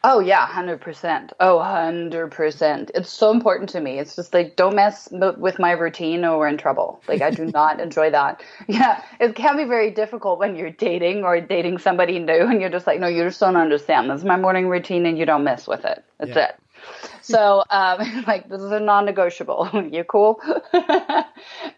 Oh 0.04 0.20
yeah, 0.20 0.46
hundred 0.46 0.80
percent. 0.80 1.34
Oh, 1.40 1.60
hundred 1.60 2.32
percent. 2.32 2.92
It's 2.94 3.12
so 3.12 3.32
important 3.32 3.70
to 3.72 3.82
me. 3.82 4.00
It's 4.00 4.16
just 4.16 4.34
like 4.34 4.56
don't 4.56 4.76
mess 4.76 5.10
with 5.12 5.60
my 5.60 5.72
routine, 5.72 6.24
or 6.24 6.38
we're 6.38 6.48
in 6.48 6.58
trouble. 6.58 7.02
Like 7.08 7.22
I 7.22 7.32
do 7.32 7.46
not 7.54 7.80
enjoy 7.82 8.12
that. 8.12 8.42
Yeah, 8.68 9.04
it 9.20 9.36
can 9.36 9.58
be 9.58 9.66
very 9.66 9.92
difficult 9.92 10.40
when 10.40 10.56
you're 10.56 10.70
dating 10.70 11.24
or 11.24 11.42
dating 11.42 11.80
somebody 11.80 12.20
new, 12.20 12.46
and 12.46 12.62
you're 12.62 12.70
just 12.70 12.88
like, 12.88 13.00
no, 13.00 13.08
you 13.08 13.24
just 13.24 13.40
don't 13.40 13.58
understand. 13.58 14.10
This 14.10 14.20
is 14.20 14.26
my 14.26 14.38
morning 14.38 14.70
routine, 14.70 15.06
and 15.06 15.18
you 15.18 15.26
don't 15.26 15.44
mess 15.44 15.68
with 15.68 15.84
it. 15.84 16.04
That's 16.20 16.36
yeah. 16.36 16.50
it. 16.50 16.56
So, 17.22 17.64
um, 17.70 18.24
like, 18.28 18.48
this 18.50 18.62
is 18.62 18.72
a 18.72 18.80
non-negotiable. 18.80 19.90
you 19.92 20.04
cool? 20.04 20.40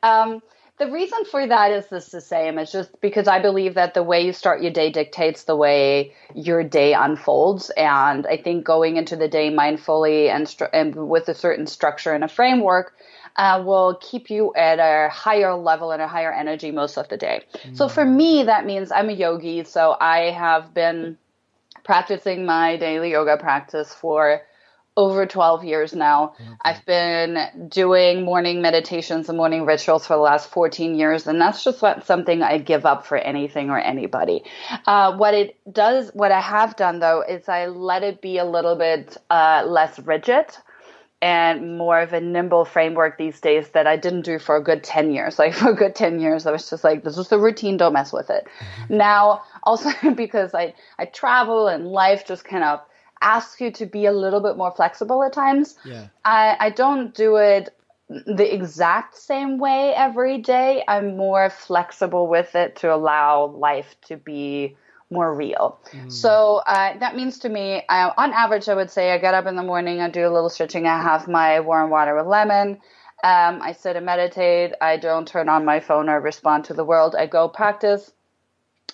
um, 0.03 0.41
the 0.79 0.89
reason 0.89 1.25
for 1.25 1.45
that 1.45 1.71
is 1.71 1.87
this 1.87 2.07
the 2.07 2.21
same. 2.21 2.57
It's 2.57 2.71
just 2.71 2.99
because 3.01 3.27
I 3.27 3.39
believe 3.39 3.73
that 3.75 3.93
the 3.93 4.01
way 4.01 4.25
you 4.25 4.31
start 4.31 4.61
your 4.61 4.71
day 4.71 4.89
dictates 4.89 5.43
the 5.43 5.55
way 5.55 6.13
your 6.33 6.63
day 6.63 6.93
unfolds. 6.93 7.69
And 7.71 8.25
I 8.25 8.37
think 8.37 8.65
going 8.65 8.95
into 8.95 9.17
the 9.17 9.27
day 9.27 9.51
mindfully 9.51 10.29
and, 10.29 10.47
stru- 10.47 10.69
and 10.73 10.95
with 11.09 11.27
a 11.27 11.35
certain 11.35 11.67
structure 11.67 12.13
and 12.13 12.23
a 12.23 12.29
framework 12.29 12.95
uh, 13.35 13.61
will 13.65 13.99
keep 14.01 14.29
you 14.29 14.53
at 14.55 14.79
a 14.79 15.09
higher 15.09 15.53
level 15.53 15.91
and 15.91 16.01
a 16.01 16.07
higher 16.07 16.31
energy 16.31 16.71
most 16.71 16.97
of 16.97 17.09
the 17.09 17.17
day. 17.17 17.43
Mm. 17.53 17.75
So 17.75 17.89
for 17.89 18.05
me, 18.05 18.43
that 18.43 18.65
means 18.65 18.91
I'm 18.91 19.09
a 19.09 19.13
yogi. 19.13 19.65
So 19.65 19.97
I 19.99 20.31
have 20.31 20.73
been 20.73 21.17
practicing 21.83 22.45
my 22.45 22.77
daily 22.77 23.11
yoga 23.11 23.35
practice 23.37 23.93
for 23.93 24.43
over 24.97 25.25
12 25.25 25.63
years 25.63 25.93
now. 25.93 26.33
Okay. 26.35 26.49
I've 26.61 26.85
been 26.85 27.69
doing 27.69 28.25
morning 28.25 28.61
meditations 28.61 29.29
and 29.29 29.37
morning 29.37 29.65
rituals 29.65 30.05
for 30.05 30.15
the 30.15 30.21
last 30.21 30.49
14 30.49 30.95
years, 30.95 31.25
and 31.27 31.39
that's 31.39 31.63
just 31.63 31.81
not 31.81 32.05
something 32.05 32.41
I 32.41 32.57
give 32.57 32.85
up 32.85 33.05
for 33.05 33.17
anything 33.17 33.69
or 33.69 33.79
anybody. 33.79 34.43
Uh, 34.85 35.15
what 35.15 35.33
it 35.33 35.57
does, 35.71 36.11
what 36.13 36.31
I 36.31 36.41
have 36.41 36.75
done 36.75 36.99
though, 36.99 37.21
is 37.21 37.47
I 37.47 37.67
let 37.67 38.03
it 38.03 38.21
be 38.21 38.37
a 38.37 38.45
little 38.45 38.75
bit 38.75 39.15
uh, 39.29 39.63
less 39.65 39.97
rigid 39.99 40.45
and 41.21 41.77
more 41.77 41.99
of 41.99 42.13
a 42.13 42.21
nimble 42.21 42.63
framework 42.63 43.17
these 43.17 43.41
days 43.41 43.69
that 43.69 43.85
I 43.85 43.97
didn't 43.97 44.21
do 44.21 44.39
for 44.39 44.55
a 44.55 44.63
good 44.63 44.83
10 44.83 45.11
years. 45.11 45.37
Like 45.37 45.53
for 45.55 45.71
a 45.71 45.75
good 45.75 45.95
10 45.95 46.19
years, 46.19 46.45
I 46.45 46.51
was 46.51 46.69
just 46.69 46.83
like, 46.83 47.03
this 47.03 47.17
is 47.17 47.29
the 47.29 47.39
routine, 47.39 47.77
don't 47.77 47.93
mess 47.93 48.13
with 48.13 48.29
it. 48.29 48.47
Mm-hmm. 48.59 48.97
Now, 48.97 49.43
also 49.63 49.89
because 50.15 50.53
I, 50.53 50.73
I 50.97 51.05
travel 51.05 51.67
and 51.67 51.87
life 51.87 52.25
just 52.25 52.45
kind 52.45 52.63
of 52.63 52.81
asks 53.21 53.59
you 53.61 53.71
to 53.71 53.85
be 53.85 54.05
a 54.05 54.11
little 54.11 54.39
bit 54.39 54.57
more 54.57 54.71
flexible 54.71 55.23
at 55.23 55.33
times. 55.33 55.75
Yeah. 55.85 56.07
I, 56.25 56.57
I 56.59 56.69
don't 56.69 57.13
do 57.13 57.37
it 57.37 57.75
the 58.09 58.53
exact 58.53 59.17
same 59.17 59.59
way 59.59 59.93
every 59.95 60.39
day. 60.39 60.83
I'm 60.87 61.15
more 61.15 61.49
flexible 61.49 62.27
with 62.27 62.55
it 62.55 62.77
to 62.77 62.93
allow 62.93 63.45
life 63.45 63.95
to 64.07 64.17
be 64.17 64.75
more 65.11 65.33
real. 65.33 65.79
Mm. 65.91 66.11
So 66.11 66.61
uh, 66.65 66.97
that 66.97 67.15
means 67.15 67.39
to 67.39 67.49
me, 67.49 67.83
I, 67.89 68.11
on 68.17 68.33
average, 68.33 68.69
I 68.69 68.75
would 68.75 68.89
say 68.89 69.11
I 69.11 69.17
get 69.17 69.33
up 69.33 69.45
in 69.45 69.55
the 69.55 69.63
morning, 69.63 70.01
I 70.01 70.09
do 70.09 70.27
a 70.27 70.29
little 70.29 70.49
stretching, 70.49 70.87
I 70.87 71.01
have 71.01 71.27
my 71.27 71.59
warm 71.59 71.89
water 71.89 72.15
with 72.15 72.25
lemon. 72.25 72.79
Um, 73.21 73.61
I 73.61 73.73
sit 73.73 73.97
and 73.97 74.05
meditate. 74.05 74.73
I 74.79 74.95
don't 74.95 75.27
turn 75.27 75.49
on 75.49 75.65
my 75.65 75.81
phone 75.81 76.07
or 76.07 76.21
respond 76.21 76.65
to 76.65 76.73
the 76.73 76.85
world. 76.85 77.15
I 77.15 77.25
go 77.25 77.49
practice 77.49 78.13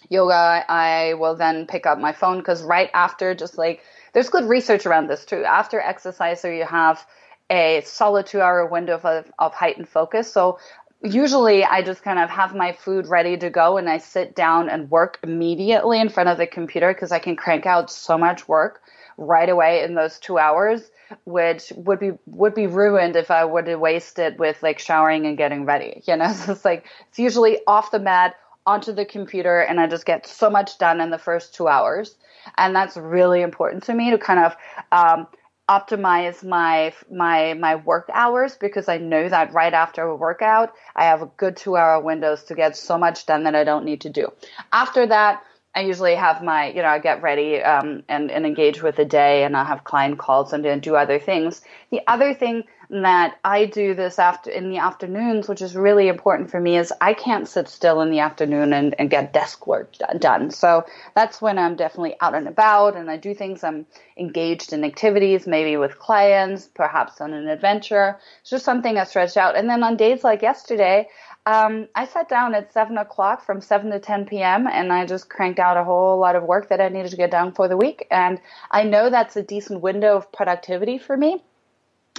yoga. 0.09 0.65
I 0.67 1.13
will 1.15 1.35
then 1.35 1.67
pick 1.67 1.85
up 1.85 1.99
my 1.99 2.11
phone 2.11 2.39
because 2.39 2.63
right 2.63 2.89
after, 2.93 3.35
just 3.35 3.57
like 3.57 3.83
there's 4.15 4.29
good 4.29 4.45
research 4.45 4.85
around 4.85 5.07
this 5.07 5.25
too. 5.25 5.43
After 5.43 5.79
exercise, 5.79 6.39
so 6.39 6.47
you 6.47 6.63
have 6.63 7.05
a 7.49 7.81
solid 7.85 8.25
two 8.25 8.39
hour 8.39 8.65
window 8.65 8.97
of, 8.97 9.29
of 9.37 9.53
heightened 9.53 9.89
focus. 9.89 10.31
So 10.31 10.57
usually 11.03 11.65
I 11.65 11.81
just 11.81 12.01
kind 12.01 12.17
of 12.17 12.29
have 12.29 12.55
my 12.55 12.71
food 12.71 13.07
ready 13.07 13.35
to 13.37 13.49
go 13.49 13.77
and 13.77 13.89
I 13.89 13.97
sit 13.97 14.33
down 14.33 14.69
and 14.69 14.89
work 14.89 15.19
immediately 15.21 15.99
in 15.99 16.07
front 16.07 16.29
of 16.29 16.37
the 16.37 16.47
computer 16.47 16.93
because 16.93 17.11
I 17.11 17.19
can 17.19 17.35
crank 17.35 17.65
out 17.65 17.91
so 17.91 18.17
much 18.17 18.47
work 18.47 18.81
right 19.17 19.49
away 19.49 19.83
in 19.83 19.95
those 19.95 20.17
two 20.17 20.37
hours, 20.37 20.89
which 21.25 21.73
would 21.75 21.99
be 21.99 22.13
would 22.25 22.55
be 22.55 22.67
ruined 22.67 23.17
if 23.17 23.29
I 23.29 23.43
would 23.43 23.67
have 23.67 23.81
wasted 23.81 24.39
with 24.39 24.63
like 24.63 24.79
showering 24.79 25.25
and 25.25 25.37
getting 25.37 25.65
ready. 25.65 26.03
You 26.07 26.15
know, 26.15 26.31
so 26.33 26.53
it's 26.53 26.63
like 26.63 26.85
it's 27.09 27.19
usually 27.19 27.59
off 27.67 27.91
the 27.91 27.99
mat 27.99 28.35
onto 28.65 28.91
the 28.91 29.05
computer 29.05 29.59
and 29.59 29.79
I 29.79 29.87
just 29.87 30.05
get 30.05 30.25
so 30.27 30.49
much 30.49 30.77
done 30.77 31.01
in 31.01 31.09
the 31.09 31.17
first 31.17 31.53
two 31.53 31.67
hours 31.67 32.15
and 32.57 32.75
that's 32.75 32.97
really 32.97 33.41
important 33.41 33.83
to 33.83 33.93
me 33.93 34.11
to 34.11 34.17
kind 34.17 34.39
of 34.39 34.55
um, 34.91 35.27
optimize 35.69 36.43
my 36.43 36.93
my 37.11 37.53
my 37.55 37.75
work 37.75 38.09
hours 38.13 38.55
because 38.55 38.87
I 38.87 38.97
know 38.97 39.27
that 39.27 39.53
right 39.53 39.73
after 39.73 40.03
a 40.03 40.15
workout 40.15 40.73
I 40.95 41.05
have 41.05 41.23
a 41.23 41.31
good 41.37 41.57
two 41.57 41.75
hour 41.75 41.99
windows 41.99 42.43
to 42.45 42.55
get 42.55 42.77
so 42.77 42.97
much 42.97 43.25
done 43.25 43.43
that 43.43 43.55
I 43.55 43.63
don't 43.63 43.85
need 43.85 44.01
to 44.01 44.09
do. 44.09 44.31
After 44.71 45.07
that, 45.07 45.43
I 45.75 45.81
usually 45.81 46.15
have 46.15 46.41
my, 46.41 46.69
you 46.69 46.81
know, 46.81 46.87
I 46.87 46.99
get 46.99 47.21
ready 47.21 47.61
um, 47.61 48.03
and, 48.07 48.31
and 48.31 48.45
engage 48.45 48.81
with 48.81 48.95
the 48.95 49.03
day 49.03 49.43
and 49.43 49.57
I 49.57 49.65
have 49.65 49.83
client 49.83 50.17
calls 50.17 50.53
and, 50.53 50.65
and 50.65 50.81
do 50.81 50.95
other 50.95 51.19
things. 51.19 51.61
The 51.91 51.99
other 52.07 52.33
thing 52.33 52.63
that 52.89 53.39
I 53.43 53.65
do 53.65 53.93
this 53.93 54.19
after 54.19 54.49
in 54.49 54.69
the 54.69 54.77
afternoons, 54.77 55.47
which 55.47 55.61
is 55.61 55.75
really 55.75 56.07
important 56.07 56.51
for 56.51 56.59
me, 56.59 56.77
is 56.77 56.93
I 57.01 57.13
can't 57.13 57.47
sit 57.47 57.67
still 57.67 58.01
in 58.01 58.11
the 58.11 58.19
afternoon 58.19 58.73
and, 58.73 58.95
and 58.99 59.09
get 59.09 59.33
desk 59.33 59.67
work 59.67 59.93
done. 60.19 60.51
So 60.51 60.85
that's 61.15 61.41
when 61.41 61.57
I'm 61.57 61.75
definitely 61.75 62.15
out 62.21 62.35
and 62.35 62.47
about 62.47 62.95
and 62.95 63.09
I 63.09 63.17
do 63.17 63.33
things. 63.33 63.63
I'm 63.63 63.85
engaged 64.17 64.73
in 64.73 64.83
activities, 64.83 65.47
maybe 65.47 65.77
with 65.77 65.99
clients, 65.99 66.67
perhaps 66.67 67.21
on 67.21 67.33
an 67.33 67.47
adventure. 67.47 68.19
It's 68.41 68.49
just 68.49 68.65
something 68.65 68.97
I 68.97 69.03
stretch 69.03 69.37
out. 69.37 69.57
And 69.57 69.69
then 69.69 69.83
on 69.83 69.97
days 69.97 70.23
like 70.23 70.41
yesterday, 70.41 71.07
um, 71.45 71.87
I 71.93 72.07
sat 72.07 72.27
down 72.27 72.55
at 72.55 72.73
seven 72.73 72.97
o'clock 72.97 73.45
from 73.45 73.61
seven 73.61 73.91
to 73.91 73.99
ten 73.99 74.25
p.m. 74.25 74.67
and 74.67 74.91
I 74.91 75.05
just 75.05 75.29
cranked 75.29 75.59
out 75.59 75.77
a 75.77 75.83
whole 75.83 76.17
lot 76.19 76.35
of 76.35 76.43
work 76.43 76.69
that 76.69 76.81
I 76.81 76.89
needed 76.89 77.11
to 77.11 77.17
get 77.17 77.29
done 77.29 77.51
for 77.51 77.67
the 77.67 77.77
week. 77.77 78.07
And 78.09 78.39
I 78.71 78.83
know 78.83 79.09
that's 79.09 79.35
a 79.35 79.43
decent 79.43 79.81
window 79.81 80.17
of 80.17 80.31
productivity 80.31 80.97
for 80.97 81.15
me 81.15 81.43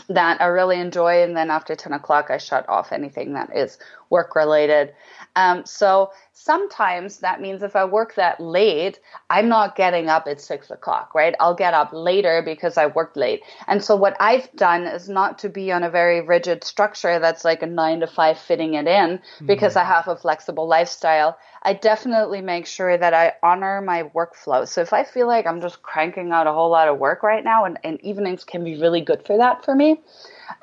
that 0.09 0.41
I 0.41 0.47
really 0.47 0.79
enjoy. 0.79 1.23
And 1.23 1.37
then 1.37 1.51
after 1.51 1.75
10 1.75 1.93
o'clock, 1.93 2.31
I 2.31 2.39
shut 2.39 2.69
off 2.69 2.93
anything 2.93 3.35
that 3.35 3.55
is 3.55 3.79
work 4.11 4.37
related. 4.37 4.95
Um, 5.35 5.65
so 5.67 6.11
sometimes 6.39 7.21
that 7.21 7.41
means 7.41 7.63
if 7.63 7.75
I 7.75 7.87
work 7.87 8.15
that 8.17 8.39
late, 8.39 9.01
I'm 9.31 9.49
not 9.49 9.75
getting 9.75 10.11
up 10.11 10.27
at 10.29 10.39
six 10.39 10.71
o'clock, 10.71 11.15
right? 11.15 11.35
I'll 11.41 11.55
get 11.55 11.73
up 11.73 11.91
later 11.95 12.43
because 12.45 12.77
I 12.77 12.87
worked 12.87 13.17
late. 13.17 13.43
And 13.67 13.83
so 13.83 13.97
what 13.97 14.19
I've 14.21 14.53
done 14.55 14.83
is 14.83 15.09
not 15.09 15.39
to 15.39 15.49
be 15.49 15.73
on 15.73 15.83
a 15.83 15.89
very 15.89 16.21
rigid 16.21 16.63
structure 16.63 17.19
that's 17.19 17.43
like 17.43 17.63
a 17.63 17.67
nine 17.67 18.01
to 18.01 18.07
five 18.07 18.39
fitting 18.39 18.75
it 18.75 18.87
in 18.87 19.19
because 19.47 19.77
mm-hmm. 19.77 19.91
I 19.91 19.95
have 19.95 20.09
a 20.09 20.17
flexible 20.17 20.69
lifestyle. 20.69 21.39
I 21.63 21.73
definitely 21.73 22.43
make 22.43 22.67
sure 22.67 22.99
that 22.99 23.15
I 23.15 23.33
honor 23.43 23.81
my 23.81 24.03
workflow. 24.15 24.69
So 24.69 24.83
if 24.83 24.93
I 24.93 25.05
feel 25.05 25.27
like 25.27 25.47
I'm 25.47 25.63
just 25.63 25.83
cranking 25.83 26.33
out 26.33 26.47
a 26.47 26.53
whole 26.53 26.71
lot 26.71 26.89
of 26.89 26.99
work 26.99 27.23
right 27.23 27.43
now, 27.43 27.65
and, 27.65 27.79
and 27.83 27.99
evenings 28.05 28.45
can 28.45 28.63
be 28.63 28.79
really 28.79 29.01
good 29.01 29.25
for 29.27 29.39
that 29.39 29.65
for 29.65 29.75
me. 29.75 30.03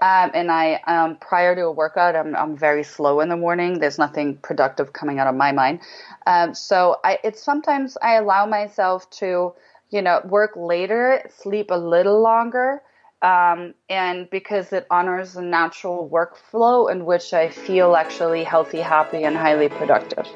Um, 0.01 0.31
and 0.33 0.51
I, 0.51 0.81
um, 0.87 1.17
prior 1.17 1.55
to 1.55 1.63
a 1.63 1.71
workout, 1.71 2.15
I'm, 2.15 2.35
I'm 2.35 2.55
very 2.55 2.83
slow 2.83 3.19
in 3.19 3.29
the 3.29 3.35
morning. 3.35 3.79
There's 3.79 3.97
nothing 3.97 4.37
productive 4.37 4.93
coming 4.93 5.19
out 5.19 5.27
of 5.27 5.35
my 5.35 5.51
mind. 5.51 5.62
Um, 6.25 6.53
so 6.53 6.97
I, 7.03 7.19
it's 7.23 7.43
sometimes 7.43 7.97
I 8.01 8.15
allow 8.15 8.45
myself 8.45 9.09
to, 9.21 9.53
you 9.89 10.01
know, 10.01 10.21
work 10.25 10.51
later, 10.55 11.29
sleep 11.41 11.71
a 11.71 11.77
little 11.77 12.21
longer. 12.21 12.81
Um, 13.21 13.73
and 13.89 14.29
because 14.29 14.73
it 14.73 14.85
honors 14.91 15.33
the 15.33 15.41
natural 15.41 16.09
workflow 16.09 16.91
in 16.91 17.05
which 17.05 17.33
I 17.33 17.49
feel 17.49 17.95
actually 17.95 18.43
healthy, 18.43 18.81
happy, 18.81 19.23
and 19.23 19.37
highly 19.37 19.69
productive. 19.69 20.27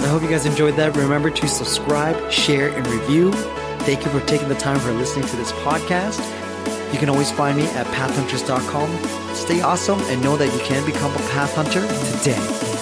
I 0.00 0.06
hope 0.08 0.22
you 0.22 0.30
guys 0.30 0.46
enjoyed 0.46 0.76
that. 0.76 0.96
Remember 0.96 1.28
to 1.28 1.48
subscribe, 1.48 2.32
share, 2.32 2.68
and 2.68 2.86
review. 2.86 3.32
Thank 3.84 4.04
you 4.06 4.10
for 4.10 4.20
taking 4.26 4.48
the 4.48 4.54
time 4.54 4.80
for 4.80 4.92
listening 4.92 5.26
to 5.28 5.36
this 5.36 5.52
podcast. 5.52 6.18
You 6.92 6.98
can 6.98 7.10
always 7.10 7.30
find 7.30 7.56
me 7.56 7.64
at 7.66 7.86
pathhunters.com. 7.88 9.34
Stay 9.34 9.60
awesome 9.60 10.00
and 10.04 10.22
know 10.22 10.36
that 10.36 10.52
you 10.54 10.60
can 10.60 10.86
become 10.86 11.12
a 11.14 11.18
path 11.28 11.54
hunter 11.54 11.82
today. 12.18 12.73